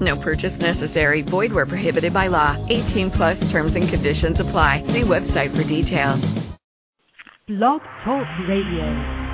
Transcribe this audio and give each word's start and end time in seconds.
No 0.00 0.16
purchase 0.16 0.56
necessary. 0.58 1.22
Void 1.22 1.52
where 1.52 1.66
prohibited 1.66 2.12
by 2.12 2.28
law. 2.28 2.56
18 2.68 3.10
plus 3.10 3.38
terms 3.50 3.74
and 3.74 3.88
conditions 3.88 4.38
apply. 4.38 4.82
See 4.86 5.02
website 5.02 5.56
for 5.56 5.64
details. 5.64 6.24
Blog 7.48 7.80
Talk 8.04 8.26
Radio. 8.48 9.28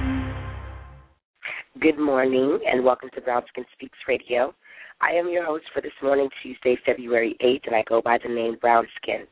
Good 1.80 1.98
morning 1.98 2.60
and 2.70 2.84
welcome 2.84 3.10
to 3.14 3.20
Brown 3.20 3.42
Skin 3.48 3.64
Speaks 3.72 3.98
Radio. 4.06 4.54
I 5.00 5.10
am 5.10 5.28
your 5.28 5.44
host 5.44 5.64
for 5.74 5.82
this 5.82 5.92
morning, 6.02 6.30
Tuesday, 6.42 6.78
February 6.86 7.36
8th, 7.44 7.66
and 7.66 7.74
I 7.74 7.82
go 7.88 8.00
by 8.00 8.18
the 8.22 8.32
name 8.32 8.56
Brown 8.60 8.86
Skin. 9.02 9.26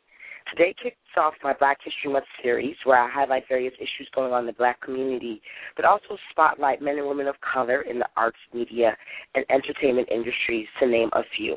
Today 0.52 0.74
kicks 0.82 0.96
off 1.16 1.32
my 1.42 1.54
Black 1.58 1.78
History 1.82 2.12
Month 2.12 2.26
series 2.42 2.76
where 2.84 3.02
I 3.02 3.10
highlight 3.10 3.44
various 3.48 3.72
issues 3.78 4.06
going 4.14 4.34
on 4.34 4.40
in 4.40 4.46
the 4.46 4.52
black 4.52 4.82
community, 4.82 5.40
but 5.76 5.86
also 5.86 6.18
spotlight 6.30 6.82
men 6.82 6.98
and 6.98 7.08
women 7.08 7.26
of 7.26 7.36
color 7.40 7.80
in 7.82 7.98
the 7.98 8.06
arts, 8.18 8.36
media, 8.52 8.94
and 9.34 9.46
entertainment 9.48 10.08
industries, 10.10 10.66
to 10.78 10.86
name 10.86 11.08
a 11.14 11.22
few. 11.38 11.56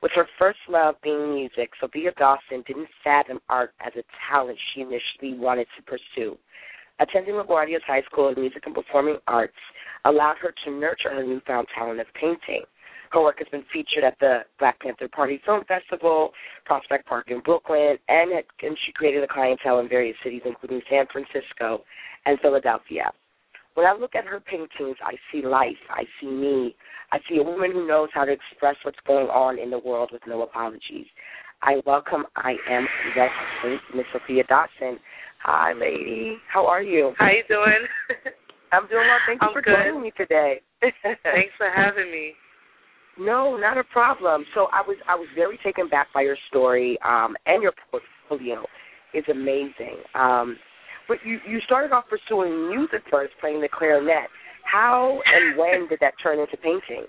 With 0.00 0.12
her 0.14 0.26
first 0.38 0.58
love 0.70 0.94
being 1.02 1.34
music, 1.34 1.72
Sophia 1.78 2.12
Dawson 2.16 2.64
didn't 2.66 2.88
fathom 3.02 3.40
art 3.50 3.74
as 3.84 3.92
a 3.94 4.02
talent 4.30 4.58
she 4.72 4.80
initially 4.80 5.38
wanted 5.38 5.66
to 5.76 5.82
pursue. 5.82 6.38
Attending 7.00 7.34
LaGuardia 7.34 7.80
High 7.86 8.02
School 8.10 8.30
of 8.30 8.38
Music 8.38 8.62
and 8.64 8.74
Performing 8.74 9.18
Arts 9.28 9.52
allowed 10.06 10.36
her 10.40 10.54
to 10.64 10.70
nurture 10.70 11.10
her 11.10 11.24
newfound 11.24 11.66
talent 11.76 12.00
of 12.00 12.06
painting. 12.14 12.62
Her 13.14 13.22
work 13.22 13.38
has 13.38 13.46
been 13.52 13.62
featured 13.72 14.02
at 14.02 14.18
the 14.18 14.40
Black 14.58 14.80
Panther 14.80 15.06
Party 15.06 15.40
Film 15.46 15.62
Festival, 15.68 16.32
Prospect 16.64 17.06
Park 17.06 17.26
in 17.30 17.38
Brooklyn, 17.38 17.96
and, 18.08 18.32
it, 18.32 18.44
and 18.60 18.76
she 18.84 18.92
created 18.92 19.22
a 19.22 19.28
clientele 19.28 19.78
in 19.78 19.88
various 19.88 20.16
cities, 20.24 20.42
including 20.44 20.80
San 20.90 21.06
Francisco 21.12 21.84
and 22.26 22.40
Philadelphia. 22.40 23.12
When 23.74 23.86
I 23.86 23.92
look 23.92 24.16
at 24.16 24.24
her 24.24 24.40
paintings, 24.40 24.96
I 25.00 25.14
see 25.30 25.46
life. 25.46 25.78
I 25.90 26.02
see 26.20 26.26
me. 26.26 26.74
I 27.12 27.18
see 27.28 27.38
a 27.38 27.42
woman 27.44 27.70
who 27.70 27.86
knows 27.86 28.08
how 28.12 28.24
to 28.24 28.32
express 28.32 28.74
what's 28.82 28.98
going 29.06 29.28
on 29.28 29.60
in 29.60 29.70
the 29.70 29.78
world 29.78 30.10
with 30.12 30.22
no 30.26 30.42
apologies. 30.42 31.06
I 31.62 31.82
welcome 31.86 32.24
I 32.34 32.56
am 32.68 32.88
West 33.16 33.80
Miss 33.94 34.06
Sophia 34.12 34.42
Dawson. 34.48 34.98
Hi, 35.44 35.72
lady. 35.72 36.36
How 36.52 36.66
are 36.66 36.82
you? 36.82 37.12
How 37.16 37.26
are 37.26 37.32
you 37.32 37.44
doing? 37.48 37.86
I'm 38.72 38.88
doing 38.88 39.06
well. 39.06 39.18
Thank 39.28 39.40
you 39.40 39.48
I'm 39.48 39.54
for 39.54 39.62
good. 39.62 39.74
joining 39.86 40.02
me 40.02 40.12
today. 40.16 40.62
Thanks 40.82 41.54
for 41.56 41.70
having 41.72 42.10
me. 42.10 42.32
No, 43.18 43.56
not 43.56 43.78
a 43.78 43.84
problem. 43.84 44.44
So 44.54 44.66
I 44.72 44.82
was 44.86 44.96
I 45.08 45.14
was 45.14 45.28
very 45.34 45.58
taken 45.62 45.88
back 45.88 46.08
by 46.12 46.22
your 46.22 46.36
story, 46.48 46.98
um, 47.04 47.36
and 47.46 47.62
your 47.62 47.72
portfolio 47.90 48.64
is 49.14 49.24
amazing. 49.30 50.02
Um, 50.14 50.56
but 51.06 51.18
you 51.24 51.38
you 51.48 51.60
started 51.66 51.92
off 51.92 52.04
pursuing 52.08 52.68
music 52.68 53.02
first, 53.10 53.32
playing 53.40 53.60
the 53.60 53.68
clarinet. 53.68 54.28
How 54.70 55.20
and 55.26 55.56
when 55.58 55.88
did 55.88 56.00
that 56.00 56.14
turn 56.22 56.40
into 56.40 56.56
painting? 56.56 57.06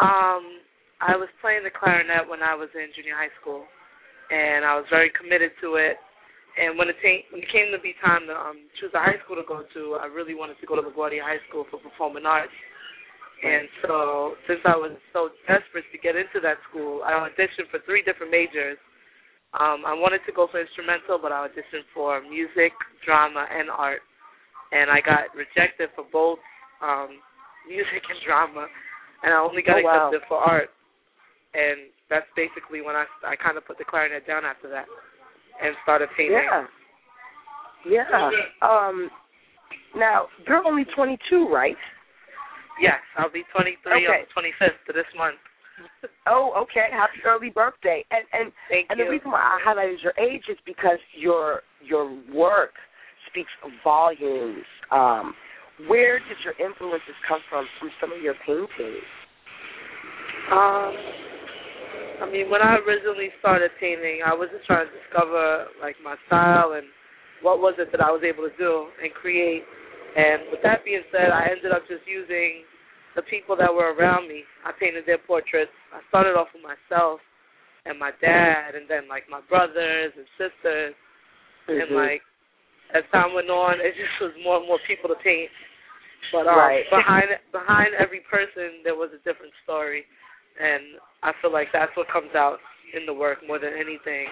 Um, 0.00 0.60
I 1.00 1.16
was 1.16 1.28
playing 1.40 1.62
the 1.64 1.70
clarinet 1.70 2.28
when 2.28 2.42
I 2.42 2.54
was 2.54 2.68
in 2.74 2.90
junior 2.94 3.14
high 3.14 3.32
school, 3.40 3.64
and 4.30 4.64
I 4.64 4.74
was 4.76 4.84
very 4.90 5.10
committed 5.14 5.52
to 5.62 5.76
it. 5.76 5.96
And 6.54 6.78
when 6.78 6.86
it, 6.86 6.94
ta- 7.02 7.26
when 7.34 7.42
it 7.42 7.50
came 7.50 7.74
to 7.74 7.82
be 7.82 7.98
time 7.98 8.30
to 8.30 8.34
um, 8.34 8.70
choose 8.78 8.94
a 8.94 9.02
high 9.02 9.18
school 9.24 9.34
to 9.34 9.46
go 9.46 9.66
to, 9.66 9.98
I 9.98 10.06
really 10.06 10.38
wanted 10.38 10.58
to 10.62 10.66
go 10.66 10.78
to 10.78 10.86
LaGuardia 10.86 11.22
High 11.22 11.42
School 11.48 11.66
for 11.70 11.82
performing 11.82 12.26
arts. 12.26 12.54
And 13.44 13.68
so, 13.84 14.34
since 14.48 14.60
I 14.64 14.72
was 14.76 14.96
so 15.12 15.28
desperate 15.46 15.84
to 15.92 15.98
get 16.00 16.16
into 16.16 16.40
that 16.40 16.56
school, 16.70 17.02
I 17.04 17.12
auditioned 17.12 17.68
for 17.70 17.78
three 17.84 18.00
different 18.02 18.32
majors. 18.32 18.78
Um, 19.52 19.84
I 19.86 19.92
wanted 19.94 20.20
to 20.26 20.32
go 20.32 20.48
for 20.50 20.58
instrumental, 20.60 21.18
but 21.20 21.30
I 21.30 21.46
auditioned 21.46 21.84
for 21.92 22.22
music, 22.24 22.72
drama, 23.04 23.44
and 23.52 23.68
art. 23.70 24.00
And 24.72 24.90
I 24.90 24.98
got 25.04 25.28
rejected 25.36 25.90
for 25.94 26.04
both 26.10 26.40
um, 26.82 27.20
music 27.68 28.02
and 28.08 28.18
drama, 28.26 28.66
and 29.22 29.32
I 29.34 29.38
only 29.38 29.62
got 29.62 29.78
Oh, 29.78 29.84
wow. 29.84 30.08
accepted 30.08 30.26
for 30.26 30.38
art. 30.40 30.70
And 31.54 31.92
that's 32.10 32.26
basically 32.34 32.80
when 32.82 32.96
I 32.96 33.04
I 33.24 33.36
kind 33.36 33.56
of 33.56 33.64
put 33.64 33.78
the 33.78 33.84
clarinet 33.86 34.26
down 34.26 34.44
after 34.44 34.68
that, 34.70 34.86
and 35.62 35.76
started 35.84 36.08
painting. 36.16 36.40
Yeah. 36.40 36.66
Yeah. 37.86 38.30
Um. 38.62 39.10
Now 39.94 40.26
you're 40.48 40.64
only 40.66 40.84
22, 40.96 41.46
right? 41.52 41.76
Yes, 42.80 43.00
I'll 43.16 43.30
be 43.30 43.44
23 43.54 43.78
Okay. 43.86 44.06
on 44.06 44.26
the 44.26 44.32
25th 44.34 44.82
of 44.88 44.94
this 44.94 45.10
month. 45.16 45.38
Oh, 46.26 46.54
okay. 46.56 46.86
Happy 46.90 47.20
early 47.26 47.50
birthday. 47.50 48.04
And 48.10 48.24
and 48.32 48.52
Thank 48.70 48.88
you. 48.88 48.90
and 48.90 48.98
you. 48.98 49.04
the 49.04 49.10
reason 49.10 49.30
why 49.30 49.42
I 49.42 49.58
highlighted 49.60 50.00
your 50.02 50.14
age 50.16 50.44
is 50.48 50.56
because 50.64 50.98
your 51.12 51.60
your 51.84 52.08
work 52.32 52.72
speaks 53.28 53.50
volumes. 53.82 54.64
Um, 54.90 55.34
where 55.88 56.18
did 56.20 56.38
your 56.44 56.54
influences 56.56 57.18
come 57.28 57.40
from 57.50 57.66
from 57.78 57.90
some 58.00 58.12
of 58.12 58.22
your 58.22 58.34
paintings? 58.46 59.04
Um, 60.52 60.94
I 62.22 62.28
mean, 62.30 62.48
when 62.48 62.62
I 62.62 62.78
originally 62.86 63.28
started 63.40 63.70
painting, 63.80 64.20
I 64.24 64.32
was 64.32 64.48
just 64.52 64.64
trying 64.66 64.86
to 64.86 64.92
discover 64.94 65.66
like 65.82 65.96
my 66.02 66.16
style 66.26 66.72
and 66.78 66.86
what 67.42 67.58
was 67.58 67.74
it 67.78 67.90
that 67.92 68.00
I 68.00 68.10
was 68.10 68.22
able 68.24 68.48
to 68.48 68.56
do 68.56 68.88
and 69.02 69.12
create. 69.12 69.64
And 70.14 70.50
with 70.50 70.62
that 70.62 70.84
being 70.84 71.02
said, 71.10 71.30
I 71.34 71.50
ended 71.50 71.72
up 71.72 71.82
just 71.90 72.06
using 72.06 72.62
the 73.18 73.22
people 73.26 73.56
that 73.58 73.72
were 73.72 73.94
around 73.94 74.28
me. 74.28 74.42
I 74.64 74.70
painted 74.78 75.06
their 75.06 75.18
portraits. 75.18 75.74
I 75.90 76.00
started 76.08 76.38
off 76.38 76.48
with 76.54 76.62
myself 76.62 77.18
and 77.84 77.98
my 77.98 78.10
dad, 78.22 78.74
and 78.74 78.88
then 78.88 79.08
like 79.08 79.28
my 79.28 79.40
brothers 79.50 80.12
and 80.16 80.26
sisters, 80.38 80.94
and 81.68 81.90
Mhm. 81.90 81.94
like 81.94 82.22
as 82.94 83.04
time 83.10 83.34
went 83.34 83.50
on, 83.50 83.80
it 83.80 83.94
just 83.96 84.20
was 84.20 84.32
more 84.42 84.58
and 84.58 84.66
more 84.66 84.78
people 84.86 85.08
to 85.08 85.16
paint. 85.16 85.50
But 86.32 86.46
um, 86.46 86.56
Right. 86.56 86.88
behind 86.90 87.38
behind 87.52 87.94
every 87.94 88.20
person, 88.20 88.82
there 88.82 88.94
was 88.94 89.12
a 89.12 89.18
different 89.18 89.52
story, 89.64 90.06
and 90.58 90.98
I 91.22 91.32
feel 91.40 91.50
like 91.50 91.70
that's 91.72 91.94
what 91.96 92.08
comes 92.08 92.34
out 92.34 92.60
in 92.94 93.04
the 93.06 93.12
work 93.12 93.42
more 93.46 93.58
than 93.58 93.74
anything. 93.74 94.28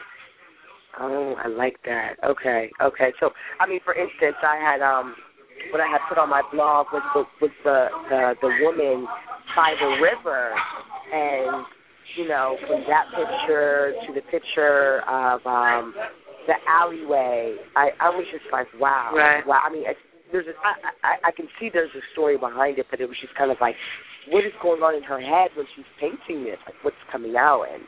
Oh, 1.00 1.34
I 1.34 1.49
like 1.49 1.82
that. 1.84 2.16
Okay, 2.22 2.70
okay. 2.81 3.12
So, 3.19 3.32
I 3.60 3.66
mean, 3.66 3.81
for 3.81 3.94
instance, 3.94 4.37
I 4.43 4.56
had 4.56 4.82
um, 4.82 5.16
what 5.71 5.81
I 5.81 5.87
had 5.87 6.00
put 6.09 6.19
on 6.19 6.28
my 6.28 6.43
blog 6.53 6.87
was 6.93 7.03
the 7.15 7.23
was 7.41 7.53
the 7.65 7.87
the, 8.11 8.34
the 8.41 8.50
woman 8.65 9.06
by 9.55 9.75
the 9.78 10.00
river, 10.03 10.50
and 11.12 11.65
you 12.17 12.28
know, 12.28 12.56
from 12.67 12.84
that 12.89 13.06
picture 13.15 13.95
to 14.06 14.12
the 14.15 14.23
picture 14.31 15.00
of 15.09 15.41
um 15.47 15.95
the 16.47 16.55
alleyway, 16.69 17.56
I 17.77 17.91
I 18.00 18.11
was 18.11 18.27
just 18.33 18.45
like, 18.53 18.67
wow, 18.81 19.12
Right. 19.15 19.47
wow. 19.47 19.61
I 19.65 19.71
mean, 19.73 19.84
it's, 19.87 20.00
there's 20.33 20.47
a, 20.47 20.56
I, 20.67 20.75
I 21.06 21.12
I 21.28 21.31
can 21.31 21.47
see 21.61 21.71
there's 21.73 21.94
a 21.94 22.05
story 22.12 22.37
behind 22.37 22.79
it, 22.79 22.87
but 22.91 23.00
it 23.00 23.06
was 23.06 23.17
just 23.21 23.34
kind 23.37 23.50
of 23.50 23.59
like, 23.61 23.77
what 24.29 24.44
is 24.44 24.53
going 24.62 24.83
on 24.83 24.94
in 24.97 25.03
her 25.05 25.21
head 25.21 25.50
when 25.56 25.67
she's 25.77 25.87
painting 26.00 26.44
this? 26.44 26.59
Like, 26.67 26.77
what's 26.83 27.00
coming 27.12 27.37
out 27.37 27.65
and 27.73 27.83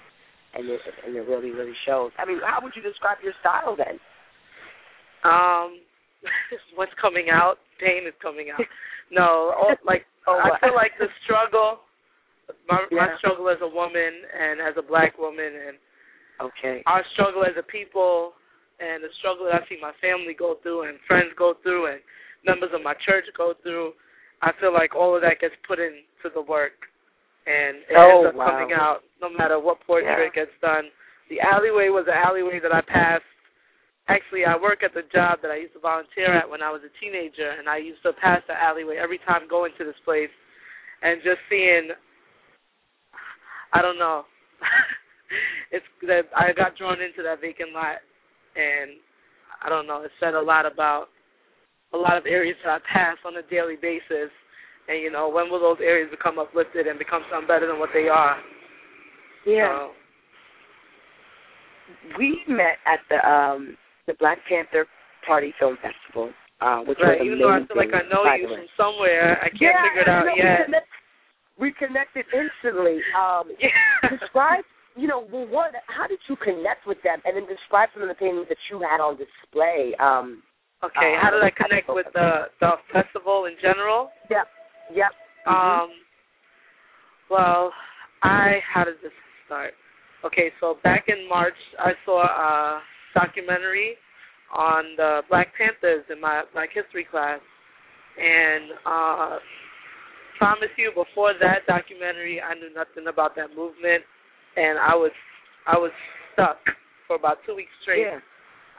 and 0.55 0.71
it 0.71 0.81
and 1.07 1.17
it 1.17 1.27
really 1.27 1.51
really 1.51 1.75
shows. 1.87 2.13
I 2.19 2.25
mean, 2.25 2.39
how 2.45 2.61
would 2.63 2.73
you 2.77 2.83
describe 2.83 3.19
your 3.25 3.35
style 3.41 3.75
then? 3.77 3.99
Um, 5.25 5.81
what's 6.77 6.93
coming 7.01 7.27
out? 7.33 7.57
Pain 7.79 8.07
is 8.07 8.15
coming 8.23 8.51
out. 8.51 8.61
No, 9.11 9.53
all, 9.57 9.77
like 9.85 10.07
Oh, 10.27 10.41
I 10.41 10.57
feel 10.61 10.75
like 10.75 10.97
the 10.99 11.09
struggle, 11.25 11.85
my 12.65 12.81
my 12.91 13.13
struggle 13.19 13.51
as 13.53 13.61
a 13.61 13.69
woman 13.69 14.25
and 14.33 14.57
as 14.61 14.73
a 14.79 14.83
black 14.83 15.19
woman, 15.19 15.53
and 15.69 15.77
Okay. 16.41 16.83
our 16.87 17.05
struggle 17.13 17.45
as 17.45 17.55
a 17.59 17.63
people, 17.63 18.33
and 18.81 19.05
the 19.05 19.13
struggle 19.21 19.45
that 19.47 19.61
I 19.61 19.69
see 19.69 19.79
my 19.81 19.93
family 20.01 20.33
go 20.33 20.57
through, 20.63 20.89
and 20.89 20.99
friends 21.07 21.31
go 21.37 21.55
through, 21.63 21.93
and 21.93 22.01
members 22.45 22.71
of 22.73 22.83
my 22.83 22.95
church 23.05 23.25
go 23.37 23.53
through. 23.63 23.93
I 24.43 24.51
feel 24.61 24.73
like 24.73 24.97
all 24.97 25.15
of 25.15 25.23
that 25.23 25.41
gets 25.41 25.55
put 25.69 25.79
into 25.79 26.29
the 26.33 26.41
work, 26.43 26.89
and 27.47 27.85
it 27.89 27.97
Oh, 27.97 28.25
ends 28.25 28.29
up 28.29 28.35
wow. 28.35 28.51
coming 28.51 28.73
out 28.73 29.05
no 29.21 29.29
matter 29.29 29.61
what 29.61 29.81
portrait 29.87 30.33
Yeah. 30.35 30.45
gets 30.45 30.59
done. 30.61 30.91
The 31.29 31.41
alleyway 31.41 31.89
was 31.89 32.07
an 32.09 32.15
alleyway 32.15 32.61
that 32.61 32.73
I 32.73 32.81
passed. 32.81 33.25
Actually, 34.07 34.45
I 34.45 34.61
work 34.61 34.85
at 34.85 34.93
the 34.93 35.09
job 35.13 35.41
that 35.41 35.51
I 35.51 35.57
used 35.57 35.73
to 35.73 35.81
volunteer 35.81 36.29
at 36.37 36.49
when 36.49 36.63
I 36.63 36.71
was 36.71 36.83
a 36.85 36.93
teenager, 37.01 37.57
and 37.57 37.69
I 37.69 37.79
used 37.79 38.03
to 38.03 38.13
pass 38.13 38.43
the 38.47 38.53
alleyway 38.53 38.97
every 39.01 39.19
time 39.25 39.49
going 39.49 39.73
to 39.79 39.85
this 39.85 39.97
place, 40.05 40.33
and 41.03 41.23
just 41.25 41.41
seeing. 41.49 41.89
I 43.73 43.81
don't 43.81 43.99
know. 43.99 44.25
it's 45.73 45.87
that 46.03 46.29
I 46.37 46.53
got 46.53 46.77
drawn 46.77 47.01
into 47.01 47.23
that 47.25 47.41
vacant 47.41 47.73
lot, 47.73 48.05
and 48.57 49.01
I 49.65 49.69
don't 49.71 49.87
know. 49.87 50.03
It 50.03 50.13
said 50.21 50.35
a 50.35 50.41
lot 50.41 50.67
about 50.71 51.09
a 51.95 51.97
lot 51.97 52.19
of 52.19 52.27
areas 52.27 52.57
that 52.63 52.71
I 52.71 52.79
pass 52.93 53.17
on 53.25 53.37
a 53.37 53.43
daily 53.49 53.77
basis, 53.81 54.29
and 54.87 55.01
you 55.01 55.11
know 55.11 55.31
when 55.31 55.51
will 55.51 55.61
those 55.61 55.81
areas 55.81 56.11
become 56.11 56.39
uplifted 56.39 56.87
and 56.87 56.99
become 56.99 57.23
something 57.33 57.49
better 57.49 57.67
than 57.67 57.79
what 57.79 57.91
they 57.95 58.09
are? 58.09 58.37
Yeah. 59.47 59.89
So, 59.89 59.91
we 62.19 62.39
met 62.49 62.77
at 62.85 63.01
the 63.09 63.17
um 63.27 63.77
the 64.07 64.15
Black 64.19 64.39
Panther 64.49 64.87
Party 65.27 65.55
Film 65.59 65.77
Festival, 65.81 66.31
uh, 66.61 66.81
which 66.85 66.99
right. 67.01 67.19
was 67.19 67.27
Even 67.27 67.39
though 67.39 67.53
I 67.53 67.65
feel 67.67 67.77
like 67.77 67.95
I 67.95 68.05
know 68.09 68.25
you 68.37 68.49
from 68.49 68.67
somewhere, 68.77 69.39
I 69.41 69.49
can't 69.49 69.61
yeah, 69.61 69.85
figure 69.89 70.03
it 70.03 70.09
out 70.09 70.27
yet. 70.37 70.45
We, 70.61 70.65
connect, 70.65 70.91
we 71.59 71.69
connected 71.73 72.25
instantly. 72.33 73.01
Um, 73.17 73.53
yeah. 73.61 74.09
describe, 74.11 74.65
you 74.97 75.09
know, 75.09 75.27
well, 75.33 75.47
what? 75.49 75.73
How 75.89 76.07
did 76.07 76.21
you 76.29 76.37
connect 76.37 76.87
with 76.87 76.99
them, 77.03 77.21
and 77.25 77.37
then 77.37 77.47
describe 77.49 77.89
some 77.95 78.03
of 78.03 78.09
the 78.09 78.19
paintings 78.19 78.47
that 78.49 78.61
you 78.71 78.81
had 78.81 79.01
on 79.01 79.17
display. 79.17 79.97
Um, 79.99 80.43
okay, 80.85 81.17
uh, 81.17 81.23
how 81.23 81.31
did 81.33 81.43
I 81.43 81.51
connect 81.51 81.89
with 81.89 82.07
the 82.13 82.53
the 82.61 82.77
festival 82.93 83.47
in 83.47 83.57
general? 83.61 84.11
Yep. 84.31 84.47
Yep. 84.95 85.13
Um. 85.49 85.89
Well, 87.31 87.73
I 88.23 88.61
how 88.69 88.85
did 88.85 88.97
this 89.03 89.13
start? 89.47 89.73
Okay, 90.25 90.53
so 90.61 90.79
back 90.83 91.05
in 91.09 91.29
March, 91.29 91.57
I 91.79 91.93
saw 92.05 92.25
a 92.25 92.81
documentary 93.15 93.97
on 94.53 94.95
the 94.97 95.23
Black 95.31 95.49
Panthers 95.57 96.05
in 96.11 96.21
my 96.21 96.43
Black 96.53 96.71
History 96.75 97.07
class, 97.09 97.41
and 98.19 98.71
uh, 98.87 99.39
promise 100.39 100.71
you, 100.77 100.91
before 100.95 101.33
that 101.41 101.67
documentary, 101.67 102.41
I 102.43 102.55
knew 102.55 102.71
nothing 102.75 103.07
about 103.09 103.35
that 103.37 103.55
movement, 103.57 104.05
and 104.57 104.79
I 104.79 104.95
was 104.95 105.13
I 105.67 105.79
was 105.79 105.91
stuck 106.35 106.59
for 107.07 107.17
about 107.17 107.39
two 107.47 107.55
weeks 107.57 107.73
straight. 107.83 108.05
Yeah. 108.07 108.21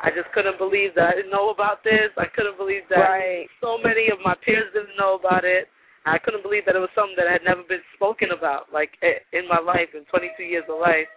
I 0.03 0.11
just 0.11 0.27
couldn't 0.35 0.59
believe 0.59 0.91
that 0.99 1.07
I 1.07 1.15
didn't 1.15 1.31
know 1.31 1.49
about 1.55 1.79
this. 1.83 2.11
I 2.19 2.27
couldn't 2.27 2.59
believe 2.59 2.83
that 2.91 2.99
Right. 2.99 3.47
so 3.63 3.79
many 3.79 4.11
of 4.11 4.19
my 4.19 4.35
peers 4.43 4.67
didn't 4.75 4.99
know 4.99 5.15
about 5.15 5.45
it. 5.47 5.71
I 6.05 6.19
couldn't 6.19 6.43
believe 6.43 6.67
that 6.67 6.75
it 6.75 6.83
was 6.83 6.91
something 6.93 7.15
that 7.15 7.31
had 7.31 7.43
never 7.47 7.63
been 7.63 7.81
spoken 7.95 8.29
about, 8.35 8.69
like 8.75 8.91
in 9.01 9.47
my 9.47 9.57
life, 9.57 9.89
in 9.95 10.03
22 10.11 10.43
years 10.43 10.67
of 10.69 10.77
life. 10.79 11.07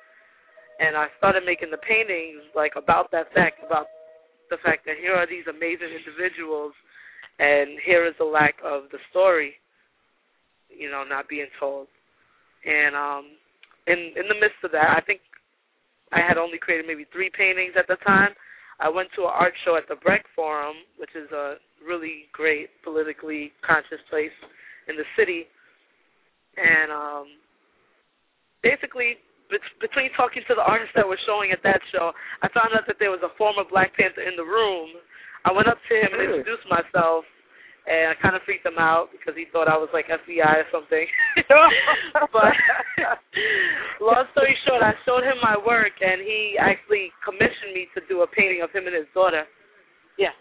And 0.79 0.97
I 0.97 1.07
started 1.19 1.43
making 1.45 1.71
the 1.71 1.83
paintings 1.83 2.47
like 2.55 2.73
about 2.77 3.11
that 3.11 3.33
fact, 3.35 3.59
about 3.67 3.87
the 4.51 4.59
fact 4.63 4.87
that 4.87 4.97
here 5.01 5.15
are 5.15 5.27
these 5.27 5.47
amazing 5.51 5.91
individuals, 5.91 6.73
and 7.39 7.79
here 7.85 8.07
is 8.07 8.15
the 8.19 8.25
lack 8.25 8.55
of 8.65 8.91
the 8.91 8.99
story, 9.11 9.55
you 10.71 10.91
know, 10.91 11.03
not 11.03 11.29
being 11.29 11.51
told. 11.59 11.89
And 12.65 12.95
um, 12.95 13.25
in 13.87 14.15
in 14.15 14.27
the 14.29 14.39
midst 14.39 14.63
of 14.63 14.71
that, 14.73 14.95
I 14.97 15.01
think 15.03 15.21
I 16.13 16.21
had 16.27 16.39
only 16.39 16.59
created 16.59 16.87
maybe 16.87 17.07
three 17.13 17.31
paintings 17.31 17.75
at 17.79 17.87
the 17.87 17.97
time. 18.07 18.31
I 18.81 18.89
went 18.89 19.09
to 19.17 19.23
an 19.23 19.35
art 19.35 19.55
show 19.65 19.77
at 19.77 19.89
the 19.89 19.97
Brecht 19.97 20.27
Forum, 20.35 20.77
which 20.99 21.11
is 21.19 21.31
a 21.33 21.59
really 21.83 22.31
great 22.33 22.71
politically 22.85 23.53
conscious 23.67 23.99
place 24.09 24.35
in 24.89 24.97
the 24.97 25.05
city, 25.19 25.47
and 26.57 26.91
um, 26.93 27.27
basically 28.63 29.19
between 29.81 30.13
talking 30.13 30.45
to 30.49 30.55
the 30.55 30.65
artists 30.65 30.93
that 30.95 31.09
were 31.09 31.19
showing 31.25 31.53
at 31.53 31.65
that 31.65 31.81
show, 31.93 32.13
I 32.45 32.49
found 32.53 32.77
out 32.77 32.85
that 32.87 33.01
there 33.01 33.11
was 33.11 33.25
a 33.25 33.33
former 33.41 33.65
Black 33.65 33.97
Panther 33.97 34.23
in 34.23 34.37
the 34.37 34.45
room. 34.45 34.93
I 35.49 35.53
went 35.53 35.69
up 35.69 35.81
to 35.81 35.95
him 35.97 36.13
and 36.13 36.21
introduced 36.21 36.69
myself, 36.69 37.25
and 37.89 38.13
I 38.13 38.15
kind 38.21 38.37
of 38.37 38.45
freaked 38.45 38.69
him 38.69 38.77
out 38.77 39.09
because 39.09 39.33
he 39.33 39.49
thought 39.49 39.65
I 39.71 39.81
was 39.81 39.89
like 39.97 40.13
FBI 40.13 40.45
or 40.45 40.69
something. 40.69 41.07
but 42.37 42.53
long 44.05 44.29
story 44.37 44.53
short, 44.69 44.85
I 44.85 44.93
showed 45.09 45.25
him 45.25 45.41
my 45.41 45.57
work, 45.57 45.97
and 46.05 46.21
he 46.21 46.61
actually 46.61 47.09
commissioned 47.25 47.73
me 47.73 47.89
to 47.97 48.05
do 48.05 48.21
a 48.21 48.29
painting 48.29 48.61
of 48.61 48.69
him 48.69 48.85
and 48.85 48.97
his 48.97 49.09
daughter. 49.17 49.49
Yeah. 50.21 50.37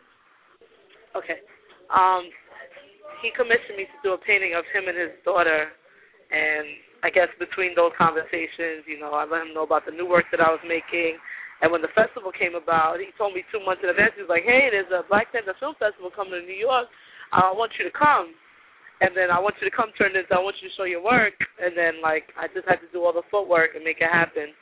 Okay. 1.15 1.39
Um, 1.87 2.27
he 3.23 3.31
commissioned 3.31 3.79
me 3.79 3.87
to 3.87 3.97
do 4.03 4.11
a 4.11 4.19
painting 4.19 4.51
of 4.53 4.67
him 4.75 4.91
and 4.91 4.97
his 4.99 5.15
daughter, 5.23 5.71
and 6.27 6.67
I 7.03 7.09
guess 7.09 7.29
between 7.37 7.75
those 7.75 7.93
conversations, 7.97 8.85
you 8.89 8.97
know, 8.97 9.13
I 9.13 9.25
let 9.25 9.45
him 9.45 9.53
know 9.53 9.63
about 9.63 9.85
the 9.85 9.93
new 9.93 10.05
work 10.09 10.25
that 10.31 10.41
I 10.41 10.49
was 10.49 10.63
making. 10.65 11.17
And 11.61 11.71
when 11.71 11.81
the 11.81 11.93
festival 11.97 12.31
came 12.31 12.53
about, 12.53 13.01
he 13.01 13.09
told 13.17 13.33
me 13.33 13.41
two 13.49 13.61
months 13.65 13.81
in 13.81 13.89
advance. 13.89 14.13
He 14.13 14.21
was 14.21 14.29
like, 14.29 14.45
"Hey, 14.45 14.69
there's 14.69 14.89
a 14.93 15.03
Black 15.09 15.31
Panther 15.31 15.57
Film 15.59 15.73
Festival 15.75 16.11
coming 16.13 16.37
to 16.37 16.45
New 16.45 16.57
York. 16.57 16.89
I 17.33 17.51
want 17.51 17.73
you 17.77 17.85
to 17.85 17.91
come." 17.91 18.33
And 19.01 19.13
then 19.13 19.29
I 19.29 19.37
want 19.37 19.53
you 19.61 19.69
to 19.69 19.75
come 19.75 19.93
turn 19.93 20.13
this. 20.13 20.25
I 20.33 20.41
want 20.41 20.57
you 20.61 20.69
to 20.69 20.75
show 20.75 20.85
your 20.89 21.01
work. 21.01 21.33
And 21.61 21.77
then 21.77 22.01
like 22.01 22.29
I 22.37 22.47
just 22.49 22.67
had 22.67 22.81
to 22.81 22.89
do 22.93 23.05
all 23.05 23.13
the 23.13 23.25
footwork 23.29 23.73
and 23.75 23.83
make 23.83 24.01
it 24.01 24.09
happen. 24.09 24.53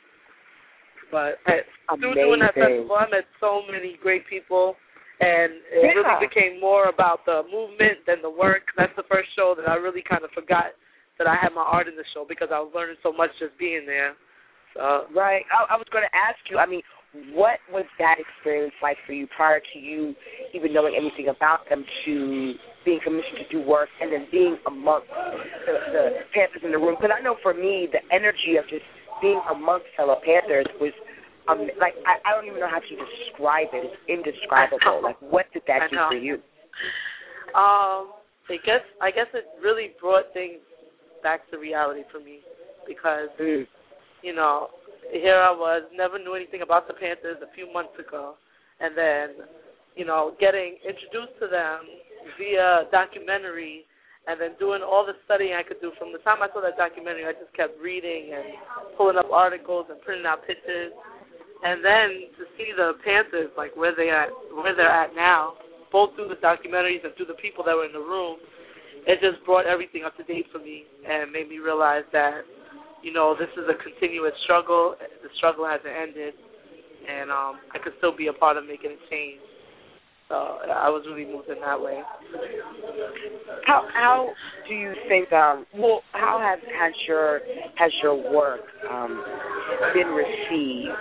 But 1.10 1.38
I, 1.46 1.64
through 1.96 2.14
doing 2.14 2.40
that 2.40 2.54
festival, 2.54 2.96
I 2.96 3.08
met 3.08 3.24
so 3.40 3.62
many 3.70 3.96
great 4.02 4.26
people, 4.26 4.76
and 5.20 5.52
it 5.70 5.84
Yeah. 5.84 5.94
really 5.94 6.26
became 6.26 6.60
more 6.60 6.88
about 6.88 7.24
the 7.24 7.44
movement 7.44 8.04
than 8.06 8.20
the 8.22 8.30
work. 8.30 8.72
That's 8.76 8.94
the 8.96 9.04
first 9.04 9.32
show 9.36 9.54
that 9.54 9.68
I 9.68 9.76
really 9.76 10.02
kind 10.02 10.24
of 10.24 10.32
forgot 10.32 10.74
that 11.18 11.26
I 11.26 11.36
had 11.40 11.54
my 11.54 11.62
art 11.62 11.88
in 11.88 11.96
the 11.96 12.04
show 12.14 12.24
because 12.28 12.48
I 12.52 12.60
was 12.60 12.72
learning 12.74 12.96
so 13.02 13.12
much 13.12 13.30
just 13.38 13.56
being 13.58 13.84
there. 13.86 14.14
So 14.74 15.06
Right. 15.14 15.44
I, 15.48 15.74
I 15.74 15.76
was 15.76 15.86
going 15.90 16.04
to 16.04 16.14
ask 16.14 16.38
you. 16.50 16.58
I 16.58 16.66
mean, 16.66 16.82
what 17.32 17.58
was 17.72 17.86
that 17.98 18.16
experience 18.20 18.74
like 18.82 18.98
for 19.06 19.12
you 19.12 19.26
prior 19.34 19.60
to 19.60 19.78
you 19.78 20.14
even 20.52 20.72
knowing 20.72 20.92
anything 20.92 21.32
about 21.32 21.64
them 21.70 21.84
to 22.04 22.54
being 22.84 23.00
commissioned 23.02 23.40
to 23.40 23.48
do 23.48 23.64
work 23.64 23.88
and 24.00 24.12
then 24.12 24.28
being 24.30 24.58
amongst 24.66 25.08
the, 25.08 25.74
the 25.92 26.04
Panthers 26.36 26.60
in 26.62 26.72
the 26.72 26.78
room? 26.78 26.96
Because 27.00 27.16
I 27.16 27.22
know 27.22 27.36
for 27.42 27.54
me, 27.54 27.88
the 27.88 28.04
energy 28.14 28.60
of 28.60 28.68
just 28.68 28.84
being 29.22 29.40
amongst 29.50 29.86
fellow 29.96 30.16
Panthers 30.24 30.66
was. 30.80 30.92
Um, 31.46 31.62
like 31.78 31.94
I, 32.02 32.18
I 32.26 32.34
don't 32.34 32.50
even 32.50 32.58
know 32.58 32.66
how 32.66 32.82
to 32.82 32.94
describe 32.98 33.70
it. 33.70 33.86
It's 33.86 34.02
indescribable. 34.10 34.98
Like 34.98 35.14
what 35.22 35.46
did 35.54 35.62
that 35.70 35.86
do 35.94 35.96
for 36.10 36.18
you? 36.18 36.42
Um, 37.54 38.18
I 38.50 38.58
guess 38.66 38.82
I 38.98 39.14
guess 39.14 39.30
it 39.30 39.46
really 39.62 39.94
brought 40.02 40.34
things 40.34 40.58
back 41.26 41.42
to 41.50 41.58
reality 41.58 42.06
for 42.14 42.22
me 42.22 42.38
because 42.86 43.34
Mm. 43.42 43.66
you 44.22 44.32
know 44.32 44.70
here 45.10 45.34
I 45.34 45.50
was 45.50 45.82
never 45.90 46.18
knew 46.22 46.34
anything 46.38 46.62
about 46.62 46.86
the 46.86 46.94
Panthers 46.94 47.42
a 47.42 47.50
few 47.56 47.66
months 47.74 47.98
ago, 47.98 48.38
and 48.78 48.96
then 48.96 49.26
you 49.98 50.06
know 50.06 50.38
getting 50.38 50.78
introduced 50.86 51.34
to 51.42 51.46
them 51.50 51.78
via 52.38 52.86
documentary, 52.94 53.86
and 54.26 54.38
then 54.40 54.54
doing 54.58 54.82
all 54.82 55.04
the 55.06 55.14
studying 55.26 55.54
I 55.54 55.62
could 55.66 55.80
do 55.80 55.90
from 55.98 56.10
the 56.14 56.22
time 56.26 56.42
I 56.42 56.48
saw 56.54 56.60
that 56.62 56.76
documentary. 56.78 57.26
I 57.26 57.34
just 57.34 57.54
kept 57.54 57.74
reading 57.82 58.34
and 58.34 58.46
pulling 58.96 59.18
up 59.18 59.30
articles 59.30 59.86
and 59.90 59.98
printing 60.06 60.26
out 60.26 60.46
pictures, 60.46 60.92
and 61.62 61.82
then 61.82 62.06
to 62.38 62.42
see 62.54 62.70
the 62.74 62.88
Panthers 63.02 63.50
like 63.56 63.74
where 63.74 63.94
they 63.98 64.10
at 64.10 64.30
where 64.54 64.74
they're 64.78 64.98
at 65.02 65.14
now, 65.14 65.54
both 65.90 66.14
through 66.14 66.30
the 66.34 66.40
documentaries 66.50 67.02
and 67.06 67.14
through 67.16 67.30
the 67.34 67.40
people 67.42 67.62
that 67.66 67.74
were 67.78 67.86
in 67.86 67.94
the 67.94 68.06
room, 68.14 68.38
it 69.06 69.20
just 69.22 69.44
brought 69.46 69.66
everything 69.66 70.02
up 70.04 70.16
to 70.16 70.24
date 70.24 70.46
for 70.52 70.58
me 70.58 70.84
and 71.06 71.30
made 71.30 71.48
me 71.48 71.58
realize 71.58 72.04
that 72.12 72.42
you 73.02 73.12
know 73.12 73.36
this 73.38 73.50
is 73.56 73.64
a 73.70 73.78
continuous 73.82 74.34
struggle. 74.44 74.96
The 75.22 75.28
struggle 75.38 75.66
hasn't 75.66 75.94
ended, 75.94 76.34
and 77.08 77.30
um, 77.30 77.62
I 77.72 77.78
could 77.82 77.92
still 77.98 78.16
be 78.16 78.26
a 78.26 78.32
part 78.32 78.56
of 78.56 78.66
making 78.66 78.90
a 78.90 79.00
change. 79.10 79.40
So 80.28 80.34
I 80.34 80.90
was 80.90 81.06
really 81.06 81.24
moved 81.24 81.48
in 81.48 81.60
that 81.62 81.80
way. 81.80 82.02
How 83.64 83.86
how 83.94 84.28
do 84.68 84.74
you 84.74 84.92
think 85.08 85.32
um 85.32 85.66
well 85.74 86.02
how 86.12 86.42
has 86.42 86.58
has 86.74 86.92
your 87.06 87.40
has 87.78 87.92
your 88.02 88.16
work 88.34 88.66
um 88.90 89.22
been 89.94 90.08
received 90.08 90.98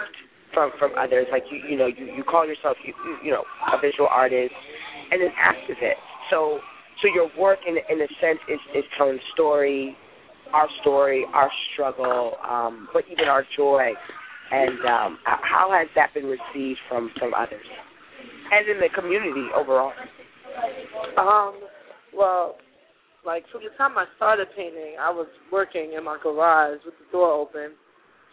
from 0.53 0.71
from 0.77 0.91
others 0.97 1.25
like 1.31 1.43
you 1.49 1.57
you 1.67 1.75
know 1.75 1.87
you 1.87 2.05
you 2.05 2.23
call 2.23 2.45
yourself 2.45 2.77
you 2.85 2.93
you, 3.23 3.31
know 3.31 3.43
a 3.73 3.81
visual 3.81 4.07
artist 4.07 4.53
and 5.11 5.21
an 5.23 5.31
activist 5.41 5.97
so 6.29 6.59
so 7.05 7.13
your 7.13 7.29
work 7.39 7.59
in 7.67 7.77
in 7.89 8.01
a 8.01 8.07
sense 8.21 8.39
is 8.49 8.59
is 8.75 8.83
telling 8.97 9.19
story 9.33 9.95
our 10.53 10.67
story 10.81 11.25
our 11.33 11.49
struggle 11.73 12.33
um 12.47 12.87
but 12.93 13.03
even 13.11 13.25
our 13.25 13.45
joy. 13.55 13.91
And 14.51 14.79
um 14.85 15.19
how 15.23 15.71
has 15.71 15.87
that 15.95 16.13
been 16.13 16.25
received 16.25 16.79
from 16.89 17.11
from 17.19 17.33
others? 17.33 17.65
And 18.51 18.69
in 18.69 18.77
the 18.79 18.89
community 18.93 19.47
overall? 19.55 19.91
Um, 21.17 21.59
well, 22.15 22.55
like 23.25 23.43
from 23.51 23.61
the 23.63 23.75
time 23.75 23.97
I 23.97 24.05
started 24.15 24.47
painting, 24.55 24.95
I 25.01 25.09
was 25.09 25.27
working 25.51 25.93
in 25.97 26.03
my 26.03 26.17
garage 26.21 26.79
with 26.85 26.93
the 26.93 27.11
door 27.11 27.33
open, 27.33 27.71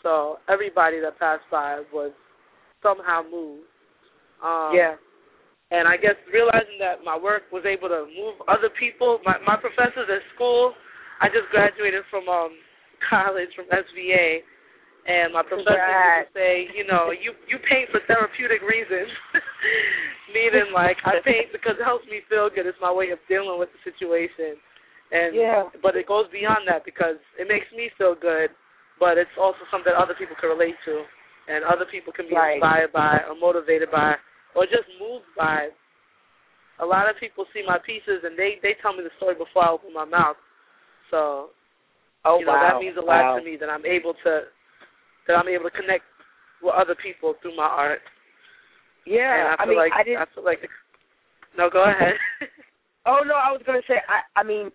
so 0.03 0.37
everybody 0.49 1.01
that 1.01 1.19
passed 1.19 1.45
by 1.51 1.83
was 1.93 2.13
somehow 2.83 3.23
moved. 3.23 3.65
Um, 4.45 4.73
yeah 4.75 4.95
and 5.73 5.89
I 5.89 5.97
guess 5.97 6.21
realizing 6.29 6.77
that 6.85 7.01
my 7.01 7.17
work 7.17 7.49
was 7.49 7.65
able 7.65 7.89
to 7.89 8.05
move 8.13 8.37
other 8.45 8.69
people. 8.77 9.19
My 9.25 9.41
my 9.41 9.57
professors 9.57 10.05
at 10.05 10.21
school, 10.37 10.77
I 11.25 11.33
just 11.33 11.49
graduated 11.49 12.05
from 12.13 12.29
um 12.29 12.53
college 13.11 13.49
from 13.57 13.67
SVA, 13.73 14.45
and 15.09 15.33
my 15.33 15.41
professors 15.43 15.81
Congrats. 15.81 16.29
used 16.29 16.31
to 16.31 16.37
say, 16.37 16.53
you 16.77 16.85
know, 16.85 17.09
you 17.11 17.33
you 17.49 17.57
paint 17.65 17.89
for 17.89 18.05
therapeutic 18.05 18.61
reasons, 18.61 19.09
meaning 20.37 20.77
like 20.77 21.01
I 21.09 21.25
paint 21.25 21.57
because 21.57 21.81
it 21.81 21.89
helps 21.89 22.05
me 22.07 22.21
feel 22.29 22.53
good. 22.53 22.69
It's 22.69 22.79
my 22.85 22.93
way 22.93 23.09
of 23.09 23.19
dealing 23.25 23.57
with 23.57 23.73
the 23.73 23.81
situation, 23.81 24.61
and 25.09 25.33
Yeah. 25.33 25.73
but 25.81 25.97
it 25.97 26.05
goes 26.05 26.29
beyond 26.29 26.69
that 26.69 26.85
because 26.85 27.17
it 27.41 27.49
makes 27.49 27.67
me 27.73 27.89
feel 27.97 28.13
good, 28.15 28.53
but 29.01 29.17
it's 29.17 29.33
also 29.41 29.65
something 29.73 29.89
that 29.89 29.97
other 29.99 30.15
people 30.21 30.37
can 30.37 30.53
relate 30.53 30.77
to, 30.85 31.01
and 31.49 31.65
other 31.65 31.89
people 31.89 32.13
can 32.13 32.29
be 32.29 32.37
Right. 32.37 32.61
inspired 32.61 32.93
by 32.93 33.25
or 33.25 33.35
motivated 33.41 33.89
by 33.91 34.21
or 34.55 34.65
just 34.67 34.89
moved 35.01 35.29
by. 35.37 35.69
A 36.81 36.87
lot 36.87 37.09
of 37.09 37.15
people 37.21 37.45
see 37.53 37.63
my 37.67 37.79
pieces 37.85 38.25
and 38.25 38.35
they 38.39 38.59
they 38.63 38.75
tell 38.81 38.93
me 38.97 39.05
the 39.05 39.15
story 39.17 39.35
before 39.37 39.65
I 39.65 39.71
open 39.73 39.93
my 39.93 40.05
mouth. 40.07 40.41
So 41.11 41.53
oh 42.25 42.39
you 42.41 42.47
know 42.47 42.53
wow 42.53 42.73
that 42.73 42.81
means 42.81 42.97
a 42.97 43.05
lot 43.05 43.23
wow. 43.23 43.39
to 43.39 43.45
me 43.45 43.57
that 43.61 43.69
I'm 43.69 43.87
able 43.87 44.15
to 44.25 44.51
that 45.29 45.35
I'm 45.35 45.49
able 45.49 45.71
to 45.71 45.77
connect 45.77 46.05
with 46.63 46.75
other 46.75 46.97
people 46.99 47.35
through 47.43 47.57
my 47.57 47.69
art. 47.69 48.01
Yeah, 49.07 49.55
I 49.59 49.63
I 49.63 49.67
feel 49.67 49.75
mean, 49.75 49.79
like 49.79 49.93
I 49.95 50.03
didn't. 50.03 50.29
feel 50.35 50.45
like. 50.45 50.63
No, 51.59 51.69
go 51.69 51.85
ahead. 51.85 52.17
Oh 53.05 53.19
no, 53.27 53.35
I 53.35 53.51
was 53.51 53.63
gonna 53.67 53.83
say. 53.89 53.99
I 54.07 54.23
I 54.39 54.45
mean, 54.45 54.71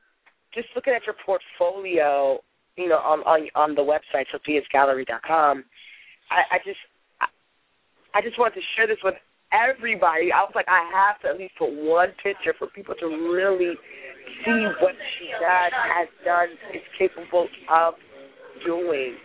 just 0.54 0.68
looking 0.76 0.94
at 0.94 1.06
your 1.06 1.16
portfolio, 1.26 2.40
you 2.76 2.90
know, 2.90 2.98
on 3.00 3.20
on 3.24 3.48
on 3.56 3.76
the 3.76 3.82
website 3.82 4.28
sophiasgallery.com, 4.36 5.64
I 6.30 6.56
I 6.56 6.58
just 6.66 6.80
I, 7.22 7.28
I 8.16 8.22
just 8.22 8.38
wanted 8.38 8.56
to 8.56 8.68
share 8.76 8.88
this 8.88 9.00
with 9.04 9.16
everybody. 9.52 10.32
I 10.32 10.42
was 10.44 10.52
like, 10.56 10.68
I 10.68 10.84
have 10.92 11.22
to 11.22 11.30
at 11.30 11.38
least 11.38 11.54
put 11.58 11.72
one 11.72 12.10
picture 12.24 12.54
for 12.58 12.68
people 12.68 12.96
to 13.00 13.08
really 13.08 13.76
see 14.46 14.62
what 14.82 14.96
she 15.18 15.28
does, 15.40 15.72
has 15.74 16.08
done, 16.26 16.50
is 16.74 16.84
capable 16.98 17.48
of 17.72 17.94
doing. 18.66 19.16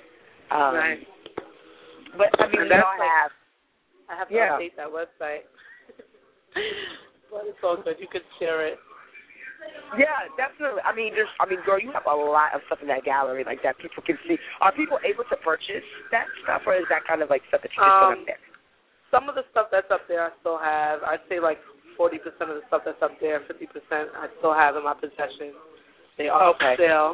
Um, 0.50 0.74
right. 0.74 1.00
But 2.16 2.28
I 2.38 2.46
mean, 2.48 2.68
we 2.68 2.74
all 2.76 2.98
have. 3.00 3.32
I 4.10 4.16
have 4.18 4.28
to 4.28 4.34
Yeah. 4.34 4.58
update 4.58 4.76
that 4.76 4.88
website. 4.92 5.48
but 7.30 7.48
it's 7.48 7.58
all 7.64 7.80
good. 7.80 7.96
You 7.98 8.08
could 8.10 8.22
share 8.38 8.66
it. 8.66 8.78
Yeah, 9.96 10.26
definitely. 10.36 10.82
I 10.84 10.92
mean, 10.94 11.14
there's. 11.14 11.30
I 11.38 11.46
mean, 11.46 11.60
girl, 11.64 11.78
you 11.78 11.92
have 11.92 12.04
a 12.04 12.12
lot 12.14 12.52
of 12.52 12.60
stuff 12.66 12.80
in 12.82 12.88
that 12.88 13.04
gallery 13.04 13.44
like 13.46 13.62
that 13.62 13.78
people 13.78 14.02
can 14.02 14.18
see. 14.26 14.36
Are 14.60 14.72
people 14.72 14.98
able 15.06 15.24
to 15.30 15.36
purchase 15.38 15.86
that 16.10 16.26
stuff, 16.42 16.62
or 16.66 16.74
is 16.76 16.84
that 16.90 17.06
kind 17.06 17.22
of 17.22 17.30
like 17.30 17.42
stuff 17.48 17.62
that 17.62 17.70
you 17.70 17.78
just 17.80 17.94
put 18.02 18.10
Um, 18.10 18.18
up 18.20 18.26
there? 18.26 18.42
Some 19.12 19.28
of 19.28 19.37
the 19.37 19.45
stuff 19.52 19.69
that's 19.69 19.92
up 19.92 20.09
there 20.09 20.25
I 20.25 20.33
still 20.40 20.57
have. 20.57 21.04
I'd 21.04 21.21
say 21.28 21.38
like 21.38 21.61
40% 22.00 22.16
of 22.49 22.57
the 22.57 22.64
stuff 22.73 22.83
that's 22.88 23.00
up 23.04 23.12
there, 23.21 23.45
50% 23.45 23.69
I 23.92 24.33
still 24.40 24.57
have 24.57 24.75
in 24.75 24.83
my 24.83 24.97
possession. 24.97 25.52
They 26.16 26.33
are 26.33 26.57
Okay. 26.57 26.81
for 26.81 26.83
sale. 26.83 27.12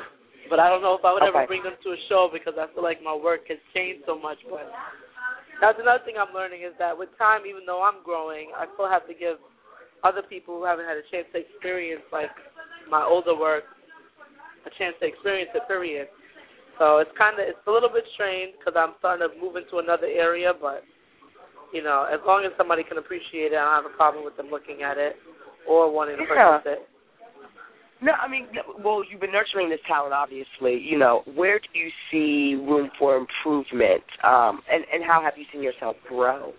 But 0.48 0.62
I 0.62 0.70
don't 0.70 0.80
know 0.80 0.94
if 0.94 1.04
I 1.04 1.12
would 1.12 1.26
ever 1.26 1.44
bring 1.44 1.66
them 1.66 1.76
to 1.82 1.88
a 1.92 2.00
show 2.08 2.30
because 2.32 2.54
I 2.56 2.70
feel 2.72 2.86
like 2.86 3.02
my 3.02 3.12
work 3.12 3.50
has 3.50 3.58
changed 3.74 4.06
so 4.06 4.16
much. 4.16 4.38
But 4.48 4.70
that's 5.60 5.76
another 5.76 6.00
thing 6.06 6.14
I'm 6.16 6.32
learning 6.32 6.62
is 6.62 6.72
that 6.78 6.96
with 6.96 7.10
time, 7.18 7.42
even 7.44 7.66
though 7.66 7.82
I'm 7.82 8.00
growing, 8.06 8.54
I 8.56 8.64
still 8.72 8.88
have 8.88 9.04
to 9.10 9.14
give 9.14 9.36
other 10.06 10.22
people 10.22 10.56
who 10.56 10.64
haven't 10.64 10.86
had 10.86 10.96
a 10.96 11.04
chance 11.10 11.26
to 11.34 11.42
experience 11.42 12.06
like 12.14 12.30
my 12.88 13.02
older 13.02 13.34
work 13.34 13.66
a 14.64 14.70
chance 14.78 14.94
to 15.02 15.06
experience 15.06 15.50
it. 15.54 15.66
Period. 15.66 16.08
So 16.78 16.98
it's 16.98 17.10
kind 17.18 17.34
of 17.38 17.44
it's 17.44 17.60
a 17.66 17.70
little 17.70 17.90
bit 17.90 18.06
strange 18.14 18.54
because 18.56 18.78
I'm 18.78 18.94
starting 19.02 19.26
to 19.26 19.34
move 19.36 19.56
into 19.56 19.82
another 19.82 20.06
area, 20.06 20.54
but 20.54 20.86
you 21.72 21.82
know, 21.82 22.06
as 22.12 22.20
long 22.26 22.44
as 22.44 22.52
somebody 22.56 22.82
can 22.82 22.98
appreciate 22.98 23.52
it, 23.52 23.56
I 23.56 23.64
don't 23.64 23.84
have 23.84 23.92
a 23.92 23.96
problem 23.96 24.24
with 24.24 24.36
them 24.36 24.48
looking 24.50 24.82
at 24.82 24.96
it 24.98 25.16
or 25.68 25.90
wanting 25.92 26.16
to 26.16 26.22
Yeah. 26.22 26.58
purchase 26.60 26.78
it. 26.78 26.88
No, 28.00 28.12
I 28.12 28.28
mean, 28.28 28.46
well, 28.78 29.02
you've 29.02 29.20
been 29.20 29.32
nurturing 29.32 29.68
this 29.68 29.80
talent, 29.88 30.14
obviously. 30.14 30.78
You 30.78 30.98
know, 30.98 31.22
where 31.34 31.58
do 31.58 31.66
you 31.74 31.90
see 32.10 32.54
room 32.54 32.90
for 32.96 33.16
improvement, 33.16 34.04
um, 34.22 34.62
and 34.70 34.84
and 34.92 35.02
how 35.02 35.20
have 35.20 35.36
you 35.36 35.44
seen 35.52 35.62
yourself 35.62 35.96
grow? 36.08 36.54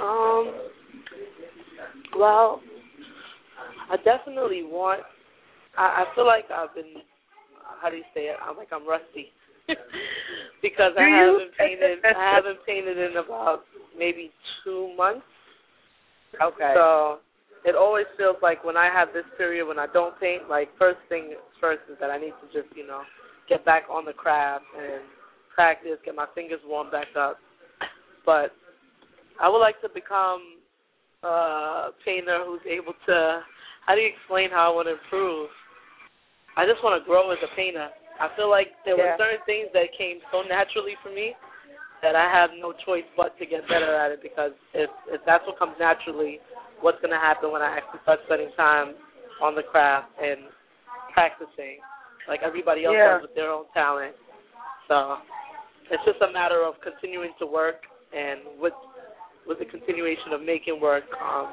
Um. 0.00 0.52
Well, 2.18 2.60
I 3.88 3.96
definitely 4.02 4.64
want. 4.64 5.02
I, 5.78 6.04
I 6.04 6.14
feel 6.16 6.26
like 6.26 6.50
I've 6.50 6.74
been. 6.74 7.02
How 7.80 7.88
do 7.88 7.96
you 7.96 8.04
say 8.12 8.22
it? 8.22 8.36
I'm 8.42 8.56
like 8.56 8.72
I'm 8.72 8.86
rusty 8.88 9.30
because 10.62 10.92
I 10.98 11.08
you? 11.08 11.14
haven't 11.14 11.52
painted. 11.58 11.98
I 12.04 12.34
haven't 12.34 12.58
painted 12.66 12.98
in 12.98 13.16
about 13.16 13.64
maybe 13.96 14.30
two 14.64 14.94
months. 14.96 15.26
Okay. 16.40 16.72
So 16.74 17.18
it 17.64 17.74
always 17.74 18.06
feels 18.16 18.36
like 18.42 18.64
when 18.64 18.76
I 18.76 18.90
have 18.92 19.08
this 19.14 19.24
period 19.38 19.66
when 19.66 19.78
I 19.78 19.86
don't 19.92 20.18
paint, 20.20 20.48
like 20.48 20.68
first 20.78 20.98
thing 21.08 21.34
first 21.60 21.80
is 21.90 21.96
that 22.00 22.10
I 22.10 22.18
need 22.18 22.34
to 22.42 22.46
just, 22.52 22.74
you 22.76 22.86
know, 22.86 23.02
get 23.48 23.64
back 23.64 23.84
on 23.90 24.04
the 24.04 24.12
craft 24.12 24.64
and 24.76 25.02
practice, 25.54 25.98
get 26.04 26.14
my 26.14 26.26
fingers 26.34 26.60
warmed 26.66 26.92
back 26.92 27.08
up. 27.16 27.38
But 28.26 28.52
I 29.40 29.48
would 29.48 29.60
like 29.60 29.80
to 29.82 29.88
become 29.88 30.60
a 31.22 31.90
painter 32.04 32.44
who's 32.44 32.60
able 32.68 32.92
to 33.06 33.40
how 33.86 33.94
do 33.94 34.00
you 34.00 34.08
explain 34.08 34.48
how 34.50 34.72
I 34.72 34.74
want 34.74 34.88
to 34.88 34.96
improve? 34.96 35.48
I 36.56 36.64
just 36.64 36.82
want 36.82 36.96
to 36.96 37.04
grow 37.04 37.30
as 37.32 37.38
a 37.44 37.50
painter. 37.56 37.88
I 38.20 38.28
feel 38.36 38.48
like 38.48 38.68
there 38.84 38.96
Yeah. 38.96 39.12
were 39.12 39.18
certain 39.18 39.42
things 39.46 39.72
that 39.72 39.92
came 39.92 40.20
so 40.30 40.42
naturally 40.42 40.96
for 41.02 41.10
me 41.10 41.34
that 42.02 42.14
I 42.14 42.30
have 42.30 42.50
no 42.58 42.72
choice 42.72 43.04
but 43.16 43.36
to 43.38 43.46
get 43.46 43.66
better 43.68 43.94
at 43.94 44.12
it 44.12 44.22
because 44.22 44.52
if 44.72 44.90
if 45.08 45.24
that's 45.24 45.46
what 45.46 45.58
comes 45.58 45.76
naturally, 45.78 46.40
what's 46.80 47.00
going 47.00 47.12
to 47.12 47.18
happen 47.18 47.50
when 47.50 47.62
I 47.62 47.76
actually 47.76 48.00
start 48.02 48.20
spending 48.26 48.52
time 48.56 48.94
on 49.42 49.54
the 49.54 49.62
craft 49.62 50.12
and 50.20 50.48
practicing 51.12 51.80
like 52.28 52.42
everybody 52.42 52.84
else 52.84 52.94
Yeah. 52.96 53.14
does 53.14 53.22
with 53.22 53.34
their 53.34 53.50
own 53.50 53.66
talent. 53.72 54.14
So 54.88 55.18
it's 55.90 56.04
just 56.04 56.20
a 56.22 56.32
matter 56.32 56.62
of 56.62 56.74
continuing 56.80 57.32
to 57.38 57.46
work 57.46 57.82
and 58.12 58.60
with 58.60 58.74
with 59.46 59.58
the 59.58 59.66
continuation 59.66 60.32
of 60.32 60.40
making 60.42 60.80
work, 60.80 61.04
um, 61.20 61.52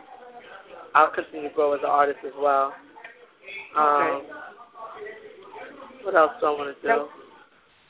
I'll 0.96 1.12
continue 1.12 1.50
to 1.50 1.56
grow 1.56 1.74
as 1.74 1.82
an 1.84 1.90
artist 1.90 2.20
as 2.26 2.34
well. 2.40 2.74
Um, 3.78 4.24
What 6.04 6.16
else 6.16 6.32
do 6.40 6.46
I 6.48 6.50
want 6.52 6.76
to 6.76 6.82
do? 6.82 6.88
No. 6.88 7.08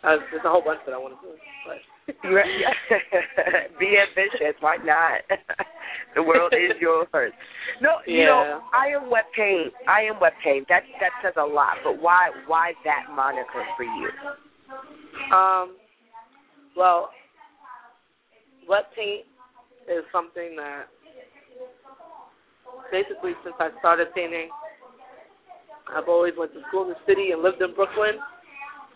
Uh, 0.03 0.17
there's 0.31 0.45
a 0.45 0.49
whole 0.49 0.63
bunch 0.65 0.79
that 0.85 0.93
I 0.93 0.97
want 0.97 1.13
to 1.13 1.21
do, 1.21 1.33
but 1.67 1.77
be 3.79 3.97
ambitious. 4.01 4.57
Why 4.59 4.77
not? 4.77 5.21
the 6.15 6.23
world 6.23 6.53
is 6.53 6.75
yours. 6.81 7.07
No, 7.81 8.01
you 8.07 8.25
know, 8.25 8.61
I 8.73 8.87
am 8.97 9.11
wet 9.11 9.25
paint. 9.35 9.73
I 9.87 10.01
am 10.09 10.19
wet 10.19 10.33
paint. 10.43 10.67
That 10.69 10.81
that 10.99 11.11
says 11.21 11.33
a 11.37 11.45
lot. 11.45 11.77
But 11.83 12.01
why 12.01 12.31
why 12.47 12.73
that 12.83 13.13
moniker 13.15 13.63
for 13.77 13.83
you? 13.83 14.09
Um, 15.35 15.77
well, 16.75 17.11
wet 18.67 18.85
paint 18.95 19.25
is 19.87 20.03
something 20.11 20.55
that 20.57 20.85
basically 22.91 23.33
since 23.43 23.55
I 23.59 23.69
started 23.79 24.07
painting, 24.15 24.49
I've 25.95 26.07
always 26.07 26.33
went 26.38 26.53
to 26.53 26.62
school 26.67 26.83
in 26.83 26.89
the 26.89 27.01
city 27.05 27.31
and 27.31 27.41
lived 27.41 27.62
in 27.62 27.75
Brooklyn, 27.75 28.15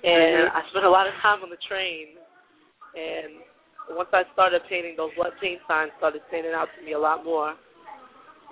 and 0.03 0.49
I 0.49 0.61
spent 0.69 0.85
a 0.85 0.89
lot 0.89 1.07
of 1.07 1.13
time 1.21 1.43
on 1.43 1.49
the 1.49 1.59
train. 1.67 2.15
And 2.95 3.43
once 3.97 4.09
I 4.13 4.23
started 4.33 4.61
painting, 4.69 4.95
those 4.95 5.11
wet 5.17 5.33
paint 5.41 5.59
signs 5.67 5.91
started 5.97 6.21
standing 6.29 6.53
out 6.53 6.69
to 6.79 6.85
me 6.85 6.93
a 6.93 6.99
lot 6.99 7.25
more. 7.25 7.55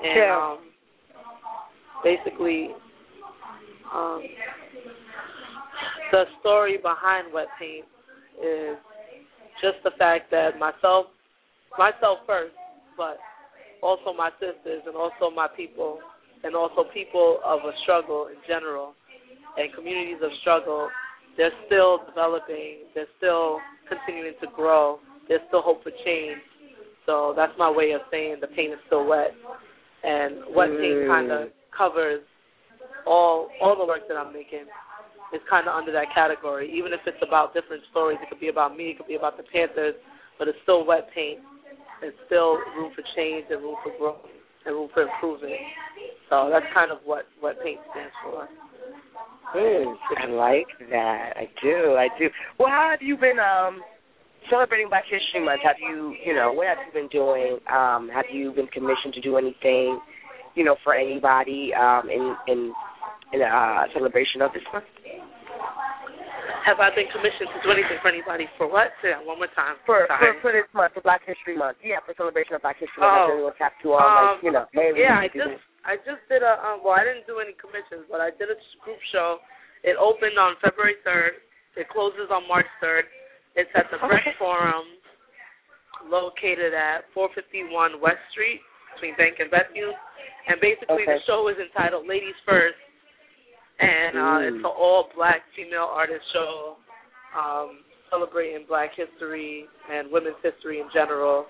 And 0.03 0.17
Yeah. 0.17 0.35
um, 0.35 0.59
basically, 2.03 2.75
um, 3.93 4.23
the 6.11 6.25
story 6.39 6.77
behind 6.77 7.31
wet 7.31 7.47
paint 7.57 7.85
is 8.41 8.77
just 9.61 9.81
the 9.83 9.91
fact 9.91 10.29
that 10.31 10.59
myself, 10.59 11.07
myself 11.77 12.19
first, 12.25 12.55
but 12.97 13.17
also 13.81 14.13
my 14.13 14.29
sisters 14.39 14.83
and 14.85 14.95
also 14.95 15.29
my 15.29 15.47
people, 15.47 15.99
and 16.43 16.55
also 16.55 16.83
people 16.93 17.39
of 17.45 17.59
a 17.59 17.71
struggle 17.83 18.27
in 18.27 18.37
general, 18.47 18.93
and 19.57 19.73
communities 19.73 20.17
of 20.21 20.31
struggle, 20.41 20.89
they're 21.37 21.53
still 21.65 21.99
developing, 22.05 22.89
they're 22.93 23.11
still 23.17 23.59
continuing 23.87 24.33
to 24.41 24.47
grow, 24.55 24.99
there's 25.27 25.41
still 25.47 25.61
hope 25.61 25.83
for 25.83 25.91
change. 26.05 26.41
So 27.05 27.33
that's 27.35 27.53
my 27.57 27.69
way 27.69 27.91
of 27.91 28.01
saying 28.11 28.37
the 28.41 28.47
paint 28.47 28.73
is 28.73 28.79
still 28.87 29.05
wet, 29.05 29.33
and 30.03 30.43
wet 30.55 30.69
paint 30.79 30.99
Mm. 31.03 31.07
kind 31.07 31.31
of 31.31 31.49
covers 31.71 32.21
all 33.05 33.49
all 33.59 33.75
the 33.75 33.85
work 33.85 34.07
that 34.07 34.17
I'm 34.17 34.31
making 34.31 34.65
is 35.33 35.41
kind 35.49 35.67
of 35.67 35.75
under 35.75 35.91
that 35.91 36.13
category. 36.13 36.71
Even 36.71 36.93
if 36.93 37.01
it's 37.07 37.21
about 37.21 37.53
different 37.53 37.83
stories, 37.91 38.19
it 38.21 38.29
could 38.29 38.39
be 38.39 38.49
about 38.49 38.77
me, 38.77 38.91
it 38.91 38.97
could 38.97 39.07
be 39.07 39.15
about 39.15 39.35
the 39.37 39.43
Panthers, 39.43 39.95
but 40.37 40.47
it's 40.47 40.59
still 40.63 40.85
wet 40.85 41.09
paint. 41.13 41.39
It's 42.01 42.17
still 42.27 42.57
room 42.75 42.93
for 42.93 43.03
change 43.15 43.45
and 43.49 43.61
room 43.63 43.75
for 43.83 43.91
growth 43.97 44.27
and 44.65 44.75
improvement. 44.75 45.53
So 46.29 46.49
that's 46.51 46.65
kind 46.73 46.91
of 46.91 46.99
what 47.05 47.25
what 47.39 47.61
paint 47.63 47.79
stands 47.91 48.13
for. 48.23 48.47
Mm, 49.55 49.95
I 50.17 50.25
like 50.27 50.67
that. 50.89 51.33
I 51.37 51.45
do. 51.61 51.95
I 51.95 52.07
do. 52.17 52.29
Well, 52.57 52.69
how 52.69 52.89
have 52.91 53.01
you 53.01 53.17
been 53.17 53.37
um 53.39 53.81
celebrating 54.49 54.89
Black 54.89 55.03
History 55.09 55.43
Month? 55.45 55.61
Have 55.63 55.77
you, 55.79 56.15
you 56.25 56.33
know, 56.33 56.51
what 56.53 56.67
have 56.67 56.77
you 56.85 56.93
been 56.93 57.09
doing? 57.09 57.59
Um, 57.71 58.09
have 58.13 58.25
you 58.31 58.51
been 58.51 58.67
commissioned 58.67 59.13
to 59.13 59.21
do 59.21 59.37
anything, 59.37 59.99
you 60.55 60.63
know, 60.63 60.75
for 60.83 60.95
anybody 60.95 61.71
um 61.73 62.09
in 62.09 62.35
in 62.47 62.73
in 63.33 63.41
uh 63.41 63.83
celebration 63.93 64.41
of 64.41 64.53
this 64.53 64.63
month? 64.73 64.85
Have 66.63 66.79
I 66.79 66.89
been 66.95 67.11
commissioned 67.11 67.51
to 67.51 67.59
do 67.59 67.69
anything 67.75 67.99
for 67.99 68.07
anybody 68.07 68.47
for 68.55 68.71
what? 68.71 68.95
Say 69.03 69.11
that 69.11 69.19
one 69.19 69.35
more 69.35 69.51
time. 69.51 69.75
For 69.83 70.07
Sorry. 70.07 70.39
for 70.39 70.49
for 70.49 70.51
this 70.55 70.67
month, 70.71 70.95
for 70.95 71.03
Black 71.03 71.19
History 71.27 71.59
Month. 71.59 71.83
Yeah, 71.83 71.99
for 72.07 72.15
celebration 72.15 72.55
of 72.55 72.63
Black 72.63 72.79
History 72.79 73.03
Month. 73.03 73.11
Oh. 73.11 73.19
Have 73.19 73.35
anyone 73.35 73.55
tap 73.59 73.73
you 73.83 73.91
on 73.93 73.99
Um, 73.99 74.15
like, 74.39 74.43
you 74.47 74.51
know, 74.55 74.65
hey, 74.71 74.95
we 74.95 75.03
yeah, 75.03 75.19
I 75.19 75.27
to 75.27 75.35
just 75.35 75.51
this. 75.59 75.63
I 75.83 75.93
just 76.07 76.23
did 76.31 76.39
a 76.39 76.55
um, 76.63 76.79
well, 76.79 76.95
I 76.95 77.03
didn't 77.03 77.27
do 77.27 77.43
any 77.43 77.51
commissions, 77.59 78.07
but 78.07 78.23
I 78.23 78.31
did 78.39 78.47
a 78.47 78.57
group 78.79 78.99
show. 79.11 79.43
It 79.83 79.99
opened 79.99 80.39
on 80.39 80.55
February 80.63 80.95
third. 81.03 81.43
It 81.75 81.91
closes 81.91 82.31
on 82.31 82.47
March 82.47 82.69
third. 82.79 83.03
It's 83.59 83.69
at 83.75 83.91
the 83.91 83.99
Okay. 83.99 84.31
Forum, 84.39 84.87
located 86.07 86.73
at 86.73 87.05
451 87.13 87.99
West 87.99 88.23
Street 88.31 88.63
between 88.95 89.15
Bank 89.19 89.37
and 89.43 89.51
Bethune. 89.51 89.93
And 90.47 90.59
basically, 90.59 91.03
the 91.07 91.19
show 91.27 91.47
is 91.47 91.55
entitled 91.59 92.07
"Ladies 92.07 92.35
First, 92.47 92.79
and 93.79 94.17
uh, 94.17 94.21
Mm. 94.21 94.47
it's 94.47 94.57
an 94.63 94.65
all 94.65 95.09
black 95.15 95.43
female 95.55 95.89
artist 95.91 96.23
show, 96.33 96.77
um, 97.37 97.79
celebrating 98.09 98.65
Black 98.67 98.93
history 98.95 99.65
and 99.89 100.11
women's 100.11 100.37
history 100.43 100.79
in 100.79 100.87
general. 100.93 101.47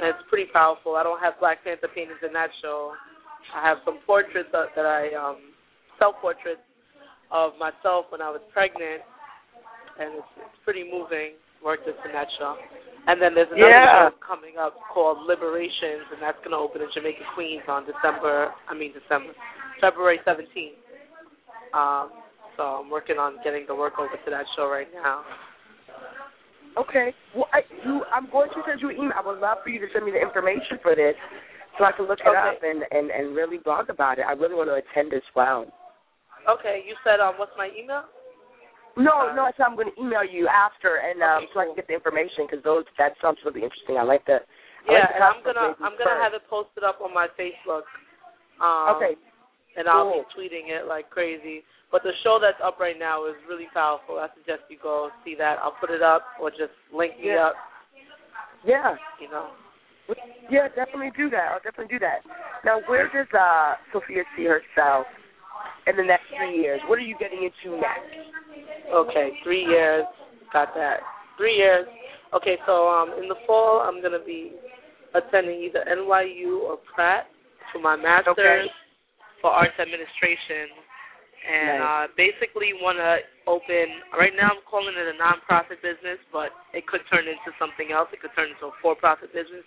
And 0.00 0.08
it's 0.14 0.22
pretty 0.28 0.46
powerful. 0.52 0.94
I 0.96 1.02
don't 1.02 1.18
have 1.20 1.34
Black 1.40 1.62
Panther 1.64 1.88
paintings 1.94 2.22
in 2.22 2.32
that 2.32 2.50
show. 2.62 2.94
I 3.54 3.66
have 3.66 3.78
some 3.84 3.98
portraits 4.06 4.48
that, 4.52 4.70
that 4.76 4.86
I 4.86 5.10
um, 5.18 5.50
self 5.98 6.14
portraits 6.22 6.62
of 7.32 7.52
myself 7.58 8.06
when 8.10 8.22
I 8.22 8.30
was 8.30 8.40
pregnant, 8.52 9.02
and 9.98 10.14
it's, 10.14 10.32
it's 10.38 10.58
pretty 10.64 10.84
moving. 10.86 11.34
Worked 11.62 11.84
this 11.84 11.98
in 12.06 12.12
that 12.12 12.26
show. 12.38 12.56
And 13.06 13.20
then 13.20 13.34
there's 13.34 13.50
another 13.52 13.68
Yeah. 13.68 14.08
show 14.08 14.16
coming 14.24 14.56
up 14.56 14.72
called 14.94 15.26
Liberations, 15.28 16.08
and 16.08 16.22
that's 16.22 16.38
going 16.40 16.52
to 16.56 16.62
open 16.62 16.80
in 16.80 16.88
Jamaica, 16.94 17.20
Queens 17.34 17.66
on 17.68 17.84
December, 17.84 18.48
I 18.68 18.72
mean 18.72 18.92
December, 18.96 19.34
February 19.80 20.20
17th. 20.24 20.78
Um, 21.74 22.10
so 22.56 22.82
I'm 22.82 22.90
working 22.90 23.16
on 23.18 23.38
getting 23.44 23.64
the 23.66 23.74
work 23.74 23.98
over 23.98 24.12
to 24.12 24.30
that 24.30 24.46
show 24.56 24.68
right 24.68 24.88
now. 24.92 25.22
Okay. 26.78 27.14
Well, 27.34 27.48
I, 27.52 27.60
you, 27.84 28.02
I'm 28.12 28.30
going 28.30 28.50
to 28.50 28.62
send 28.66 28.80
you 28.80 28.90
an 28.90 28.96
email. 28.96 29.12
I 29.16 29.26
would 29.26 29.38
love 29.40 29.58
for 29.62 29.70
you 29.70 29.80
to 29.80 29.86
send 29.92 30.04
me 30.04 30.12
the 30.12 30.20
information 30.20 30.78
for 30.82 30.94
this 30.94 31.14
so 31.78 31.84
I 31.84 31.92
can 31.92 32.06
look 32.06 32.20
it 32.20 32.28
Okay. 32.28 32.38
up 32.38 32.62
and, 32.62 32.82
and, 32.90 33.10
and 33.10 33.34
really 33.34 33.58
blog 33.58 33.90
about 33.90 34.18
it. 34.18 34.24
I 34.26 34.32
really 34.32 34.54
want 34.54 34.68
to 34.70 34.78
attend 34.78 35.12
as 35.14 35.24
well. 35.34 35.66
Okay, 36.48 36.82
you 36.86 36.96
said 37.04 37.20
um, 37.20 37.34
what's 37.36 37.52
my 37.58 37.68
email? 37.76 38.04
No, 38.96 39.30
no, 39.36 39.44
I 39.46 39.52
said 39.56 39.68
I'm 39.68 39.76
going 39.76 39.92
to 39.94 39.98
email 40.00 40.24
you 40.24 40.48
after, 40.48 40.98
and 41.04 41.22
um, 41.22 41.44
Okay, 41.44 41.52
so 41.54 41.60
I 41.60 41.64
can 41.66 41.76
get 41.76 41.86
the 41.86 41.94
information 41.94 42.48
because 42.48 42.64
those 42.64 42.84
that 42.98 43.14
sounds 43.22 43.38
really 43.44 43.62
interesting. 43.62 43.96
I 43.96 44.02
like 44.02 44.24
the. 44.26 44.42
I 44.42 44.92
Yeah, 44.92 45.06
like 45.06 45.14
and 45.14 45.22
I'm 45.24 45.40
gonna 45.44 45.68
I'm 45.78 45.94
gonna 45.94 46.18
first. 46.18 46.24
have 46.24 46.34
it 46.34 46.42
posted 46.50 46.82
up 46.82 46.98
on 47.04 47.14
my 47.14 47.28
Facebook. 47.38 47.86
Um, 48.58 48.96
Okay. 48.96 49.14
And 49.76 49.88
I'll 49.88 50.10
cool. 50.10 50.24
be 50.36 50.48
tweeting 50.48 50.68
it 50.68 50.86
like 50.86 51.10
crazy. 51.10 51.62
But 51.92 52.02
the 52.02 52.12
show 52.22 52.38
that's 52.40 52.58
up 52.62 52.78
right 52.78 52.98
now 52.98 53.26
is 53.26 53.34
really 53.48 53.66
powerful. 53.74 54.18
I 54.18 54.28
suggest 54.34 54.62
you 54.68 54.78
go 54.82 55.10
see 55.24 55.34
that. 55.38 55.58
I'll 55.62 55.74
put 55.80 55.90
it 55.90 56.02
up 56.02 56.22
or 56.40 56.50
just 56.50 56.74
link 56.94 57.18
me 57.18 57.34
Yeah. 57.34 57.46
up. 57.50 57.54
Yeah, 58.64 58.96
You 59.20 59.30
know. 59.30 59.48
yeah, 60.50 60.68
definitely 60.68 61.10
do 61.16 61.30
that. 61.30 61.48
I'll 61.52 61.60
definitely 61.64 61.88
do 61.88 61.98
that. 62.00 62.20
Now, 62.64 62.80
where 62.86 63.08
does 63.08 63.26
uh, 63.32 63.74
Sophia 63.92 64.22
see 64.36 64.44
herself 64.44 65.06
in 65.86 65.96
the 65.96 66.02
next 66.02 66.24
three 66.36 66.60
years? 66.60 66.80
What 66.86 66.98
are 66.98 67.02
you 67.02 67.16
getting 67.18 67.42
into 67.42 67.76
next? 67.76 68.30
Okay, 68.92 69.30
three 69.42 69.64
years. 69.64 70.04
Got 70.52 70.74
that. 70.74 71.00
Three 71.38 71.56
years. 71.56 71.86
Okay, 72.34 72.58
so 72.66 72.88
um, 72.88 73.14
in 73.20 73.28
the 73.28 73.36
fall, 73.46 73.80
I'm 73.80 74.02
gonna 74.02 74.22
be 74.24 74.52
attending 75.14 75.62
either 75.62 75.84
NYU 75.88 76.60
or 76.60 76.78
Pratt 76.94 77.26
for 77.72 77.80
my 77.80 77.96
master's 77.96 78.34
Okay. 78.38 78.66
For 79.40 79.50
arts 79.50 79.76
administration, 79.80 80.68
and 81.40 81.80
Nice. 81.80 81.88
uh, 81.88 82.04
basically 82.16 82.76
want 82.76 83.00
to 83.00 83.24
open. 83.48 83.86
Right 84.12 84.36
now, 84.36 84.52
I'm 84.52 84.62
calling 84.68 84.92
it 84.92 85.08
a 85.08 85.16
nonprofit 85.16 85.80
business, 85.80 86.20
but 86.32 86.52
it 86.76 86.86
could 86.86 87.00
turn 87.08 87.24
into 87.24 87.50
something 87.56 87.92
else. 87.92 88.08
It 88.12 88.20
could 88.20 88.36
turn 88.36 88.52
into 88.52 88.68
a 88.68 88.74
for-profit 88.84 89.32
business. 89.32 89.64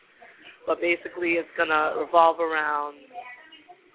But 0.66 0.80
basically, 0.80 1.42
it's 1.42 1.50
gonna 1.58 1.98
revolve 2.00 2.40
around 2.40 2.96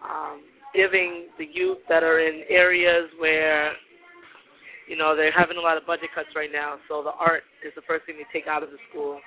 um, 0.04 0.42
giving 0.74 1.32
the 1.38 1.46
youth 1.46 1.78
that 1.88 2.02
are 2.02 2.20
in 2.20 2.44
areas 2.50 3.08
where 3.18 3.72
you 4.88 4.96
know, 4.96 5.12
they're 5.14 5.32
having 5.36 5.60
a 5.60 5.60
lot 5.60 5.76
of 5.76 5.84
budget 5.84 6.08
cuts 6.16 6.32
right 6.32 6.48
now, 6.48 6.80
so 6.88 7.04
the 7.04 7.12
art 7.20 7.44
is 7.60 7.76
the 7.76 7.84
first 7.84 8.08
thing 8.08 8.16
they 8.16 8.24
take 8.32 8.48
out 8.48 8.64
of 8.64 8.72
the 8.72 8.80
school. 8.88 9.20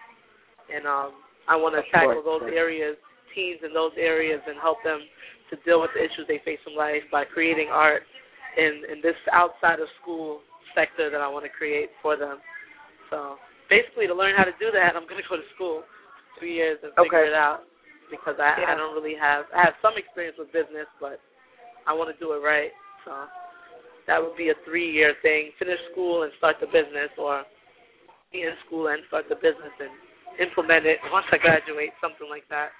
And 0.74 0.90
um 0.90 1.22
I 1.50 1.56
want 1.56 1.74
to 1.78 1.86
tackle 1.90 2.22
course, 2.22 2.42
those 2.42 2.50
yeah. 2.50 2.58
areas, 2.58 2.98
teens 3.34 3.62
in 3.66 3.74
those 3.74 3.94
areas 3.98 4.42
and 4.46 4.58
help 4.62 4.78
them 4.86 5.02
to 5.52 5.56
deal 5.68 5.84
with 5.84 5.92
the 5.94 6.02
issues 6.02 6.26
they 6.28 6.40
face 6.48 6.60
in 6.66 6.74
life 6.74 7.04
by 7.12 7.28
creating 7.28 7.68
art 7.70 8.04
in 8.58 8.84
in 8.90 8.98
this 9.04 9.16
outside 9.32 9.80
of 9.80 9.88
school 10.02 10.42
sector 10.74 11.12
that 11.12 11.20
I 11.22 11.28
want 11.28 11.44
to 11.46 11.52
create 11.52 11.92
for 12.02 12.16
them. 12.16 12.40
So, 13.12 13.36
basically 13.68 14.08
to 14.08 14.16
learn 14.16 14.36
how 14.40 14.48
to 14.48 14.56
do 14.56 14.72
that, 14.72 14.96
I'm 14.96 15.04
going 15.08 15.20
to 15.20 15.28
go 15.28 15.36
to 15.36 15.48
school 15.56 15.84
2 16.40 16.48
years 16.48 16.80
and 16.82 16.96
figure 16.96 17.28
Okay. 17.28 17.28
it 17.28 17.36
out 17.36 17.68
because 18.10 18.40
I 18.40 18.56
Yeah. 18.60 18.72
I 18.72 18.76
don't 18.76 18.96
really 18.96 19.16
have 19.16 19.46
I 19.54 19.64
have 19.68 19.76
some 19.84 20.00
experience 20.00 20.40
with 20.40 20.52
business, 20.52 20.88
but 21.00 21.20
I 21.86 21.94
want 21.94 22.08
to 22.12 22.18
do 22.20 22.32
it 22.34 22.42
right. 22.44 22.72
So, 23.06 23.12
that 24.08 24.22
would 24.22 24.36
be 24.36 24.50
a 24.50 24.58
three 24.66 24.90
year 24.90 25.14
thing. 25.22 25.52
Finish 25.60 25.80
school 25.92 26.24
and 26.24 26.32
start 26.40 26.58
the 26.60 26.68
business, 26.68 27.12
or 27.18 27.44
be 28.32 28.44
in 28.44 28.56
school 28.66 28.88
and 28.88 29.04
start 29.08 29.26
the 29.30 29.36
business 29.36 29.76
and 29.80 29.92
implement 30.40 30.86
it 30.86 30.98
once 31.12 31.26
I 31.32 31.38
graduate, 31.38 31.92
something 32.00 32.28
like 32.30 32.48
that. 32.50 32.72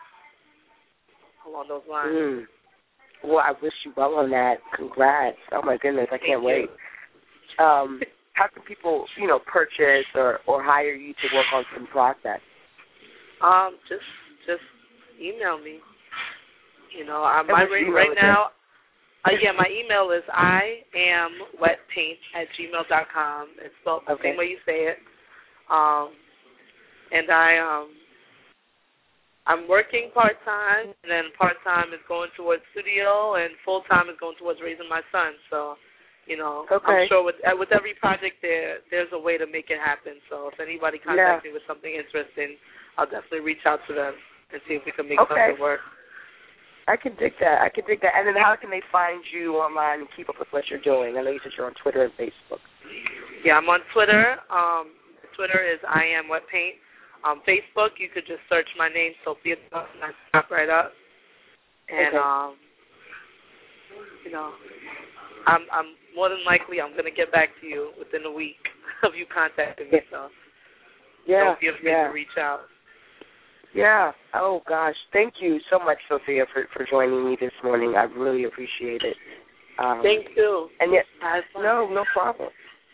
Along 1.48 1.68
those 1.68 1.84
lines. 1.90 2.14
Mm. 2.14 2.46
Well, 3.24 3.40
I 3.40 3.54
wish 3.62 3.74
you 3.86 3.94
well 3.96 4.16
on 4.16 4.30
that. 4.32 4.56
Congrats. 4.76 5.38
Oh 5.52 5.62
my 5.64 5.78
goodness, 5.78 6.08
I 6.12 6.18
can't 6.18 6.42
Thank 6.42 6.42
you. 6.42 6.68
wait. 6.68 6.70
Um, 7.60 8.02
how 8.34 8.48
can 8.54 8.64
people, 8.64 9.06
you 9.20 9.28
know, 9.28 9.40
purchase 9.40 10.06
or 10.16 10.40
or 10.48 10.64
hire 10.64 10.94
you 10.94 11.14
to 11.14 11.36
work 11.36 11.46
on 11.54 11.64
some 11.76 11.88
process? 11.88 12.40
Um, 13.42 13.78
just 13.90 14.06
just 14.48 14.64
email 15.22 15.58
me. 15.60 15.80
You 16.98 17.06
know, 17.06 17.24
I, 17.24 17.42
my 17.44 17.64
rate 17.64 17.90
right 17.94 18.16
now. 18.16 18.48
Uh, 19.26 19.32
yeah, 19.42 19.52
my 19.56 19.68
email 19.70 20.12
is 20.12 20.24
I 20.34 20.82
am 20.96 21.32
wetpaint 21.62 22.20
at 22.36 22.48
gmail 22.58 22.88
dot 22.90 23.08
com. 23.14 23.50
It's 23.60 23.74
spelled 23.82 24.04
the 24.08 24.14
Okay. 24.14 24.32
same 24.32 24.38
way 24.38 24.46
you 24.46 24.58
say 24.66 24.90
it. 24.90 24.98
Um, 25.70 26.12
and 27.12 27.30
I 27.32 27.58
um, 27.60 27.90
I'm 29.48 29.66
working 29.68 30.14
part 30.14 30.38
time, 30.46 30.94
and 31.02 31.10
then 31.10 31.34
part 31.38 31.58
time 31.66 31.94
is 31.94 32.04
going 32.08 32.30
towards 32.38 32.62
studio, 32.78 33.42
and 33.42 33.50
full 33.66 33.82
time 33.90 34.06
is 34.10 34.16
going 34.22 34.38
towards 34.38 34.62
raising 34.62 34.86
my 34.86 35.02
son. 35.10 35.34
So, 35.50 35.76
you 36.30 36.38
know, 36.38 36.70
Okay. 36.70 36.86
I'm 36.86 37.08
sure 37.10 37.26
with 37.26 37.42
uh, 37.42 37.58
with 37.58 37.74
every 37.74 37.98
project 37.98 38.38
there, 38.46 38.86
there's 38.94 39.10
a 39.14 39.20
way 39.20 39.42
to 39.42 39.50
make 39.50 39.74
it 39.74 39.82
happen. 39.82 40.22
So 40.30 40.50
if 40.54 40.60
anybody 40.62 41.02
contacts 41.02 41.42
me 41.44 41.54
with 41.54 41.66
something 41.66 41.90
interesting, 41.90 42.58
I'll 42.98 43.10
definitely 43.10 43.42
reach 43.42 43.66
out 43.66 43.82
to 43.90 43.94
them 43.98 44.14
and 44.54 44.62
see 44.70 44.78
if 44.78 44.86
we 44.86 44.94
can 44.94 45.10
make 45.10 45.18
Okay. 45.20 45.34
something 45.34 45.62
work. 45.62 45.82
I 46.88 46.98
can 46.98 47.16
dig 47.18 47.34
that. 47.40 47.62
I 47.62 47.70
can 47.70 47.86
dig 47.86 48.02
that. 48.02 48.14
And 48.18 48.28
then 48.28 48.38
how 48.38 48.54
can 48.60 48.70
they 48.70 48.82
find 48.92 49.22
you 49.34 49.58
online 49.58 50.02
and 50.06 50.10
keep 50.18 50.30
up 50.30 50.38
with 50.38 50.50
what 50.52 50.66
you're 50.70 50.82
doing? 50.82 51.18
I 51.18 51.22
know 51.22 51.32
you 51.32 51.40
said 51.42 51.54
you're 51.58 51.66
on 51.70 51.78
Twitter 51.82 52.04
and 52.04 52.14
Facebook. 52.14 52.62
Yeah, 53.46 53.58
I'm 53.58 53.70
on 53.70 53.82
Twitter. 53.94 54.38
Um, 54.50 54.94
Twitter 55.38 55.62
is 55.62 55.80
I 55.88 56.06
am 56.06 56.30
wet 56.30 56.46
paint. 56.52 56.78
Um, 57.24 57.42
Facebook, 57.48 58.00
you 58.00 58.10
could 58.14 58.26
just 58.26 58.42
search 58.50 58.68
my 58.78 58.90
name, 58.90 59.14
Sophia, 59.24 59.56
and 59.72 60.14
pop 60.34 60.50
right 60.50 60.70
up. 60.70 60.94
And 61.90 62.08
Okay. 62.08 62.18
um, 62.18 62.56
you 64.26 64.32
know, 64.32 64.54
I'm 65.46 65.62
I'm 65.72 65.96
more 66.16 66.30
than 66.30 66.44
likely 66.46 66.82
I'm 66.82 66.96
gonna 66.96 67.12
get 67.12 67.32
back 67.32 67.50
to 67.62 67.68
you 67.68 67.92
within 67.98 68.26
a 68.26 68.32
week 68.32 68.58
of 69.04 69.16
you 69.16 69.26
contacting 69.34 69.92
me. 69.92 70.00
So 70.10 70.30
Yeah, 71.26 71.46
don't 71.46 71.60
feel 71.60 71.74
free 71.82 71.92
yeah, 71.92 72.08
to 72.08 72.14
reach 72.14 72.38
out. 72.40 72.62
yeah. 73.74 74.12
Oh 74.34 74.62
gosh, 74.68 74.96
thank 75.14 75.36
you 75.42 75.60
so 75.70 75.80
much, 75.80 75.98
Sophia, 76.10 76.46
for 76.54 76.68
for 76.74 76.86
joining 76.90 77.26
me 77.26 77.38
this 77.40 77.54
morning. 77.64 77.96
I 77.96 78.04
really 78.04 78.46
appreciate 78.46 79.04
it. 79.04 79.18
Um, 79.80 80.02
Thank 80.04 80.28
you. 80.36 80.70
And 80.80 80.94
yet, 80.94 81.06
no, 81.56 81.88
no 81.90 82.06
problem. 82.14 82.50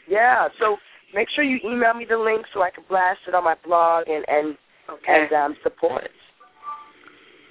Yeah. 0.08 0.48
So 0.60 0.78
make 1.14 1.28
sure 1.36 1.44
you 1.44 1.60
email 1.64 1.94
me 1.94 2.06
the 2.08 2.18
link 2.18 2.46
so 2.54 2.62
I 2.62 2.72
can 2.72 2.84
blast 2.90 3.20
it 3.28 3.36
on 3.36 3.44
my 3.44 3.56
blog 3.66 4.08
and 4.08 4.26
and 4.28 4.58
Okay. 4.90 5.28
and 5.28 5.34
um, 5.34 5.56
support. 5.64 6.08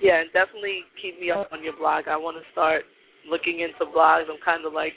Yeah, 0.00 0.20
and 0.20 0.32
definitely 0.32 0.84
keep 1.00 1.20
me 1.20 1.30
up 1.30 1.48
on 1.52 1.62
your 1.62 1.76
blog. 1.76 2.08
I 2.08 2.16
want 2.16 2.36
to 2.36 2.44
start 2.52 2.84
looking 3.28 3.60
into 3.60 3.92
blogs. 3.92 4.24
I'm 4.28 4.40
kind 4.44 4.64
of 4.64 4.72
like, 4.72 4.92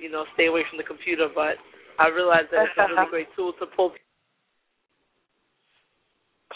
you 0.00 0.10
know, 0.10 0.24
stay 0.34 0.46
away 0.46 0.62
from 0.68 0.78
the 0.78 0.84
computer, 0.84 1.28
but 1.32 1.54
I 1.98 2.08
realize 2.08 2.50
that 2.50 2.66
it's 2.66 2.78
a 2.78 2.90
really 2.90 3.06
great 3.10 3.28
tool 3.36 3.52
to 3.60 3.66
pull. 3.66 3.92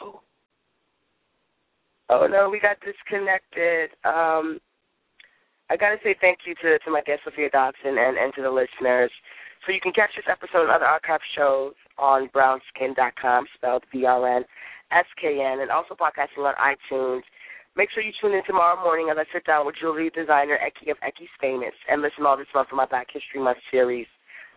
Oh. 0.03 0.21
Oh 2.09 2.27
no, 2.27 2.51
we 2.51 2.59
got 2.59 2.77
disconnected. 2.83 3.91
Um, 4.05 4.59
I 5.71 5.77
gotta 5.79 5.97
say 6.03 6.17
thank 6.21 6.39
you 6.47 6.55
to 6.63 6.79
to 6.81 6.91
my 6.91 7.03
guest 7.03 7.23
Sophia 7.25 7.49
Dawson 7.51 7.95
and 7.99 8.19
and 8.19 8.35
to 8.35 8.43
the 8.43 8.51
listeners. 8.51 9.11
So 9.67 9.73
you 9.73 9.81
can 9.81 9.93
catch 9.93 10.11
this 10.17 10.25
episode 10.29 10.63
and 10.63 10.71
other 10.71 10.87
archive 10.87 11.21
shows 11.37 11.75
on 11.99 12.29
brownskin.com, 12.35 13.47
spelled 13.55 13.85
B 13.93 14.05
R 14.05 14.37
N 14.37 14.45
S 14.91 15.07
K 15.21 15.41
N, 15.45 15.61
and 15.61 15.71
also 15.71 15.95
podcasting 15.95 16.47
on 16.47 16.55
iTunes. 16.57 17.23
Make 17.77 17.91
sure 17.93 18.03
you 18.03 18.13
tune 18.21 18.33
in 18.33 18.45
tomorrow 18.47 18.83
morning 18.83 19.09
as 19.11 19.19
I 19.19 19.25
sit 19.33 19.45
down 19.45 19.67
with 19.67 19.77
jewelry 19.81 20.11
designer 20.11 20.59
Eki 20.59 20.91
of 20.91 20.97
Eki's 21.07 21.31
Famous 21.41 21.75
and 21.89 22.03
listen 22.03 22.27
all 22.27 22.37
this 22.37 22.49
month 22.55 22.69
for 22.69 22.77
my 22.77 22.87
Black 22.87 23.07
History 23.13 23.41
Month 23.41 23.59
series. 23.71 24.07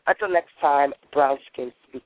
Until 0.08 0.30
next 0.30 0.52
time, 0.60 0.94
Brown 1.12 1.38
Skin 1.52 1.72
speaks. 1.88 2.06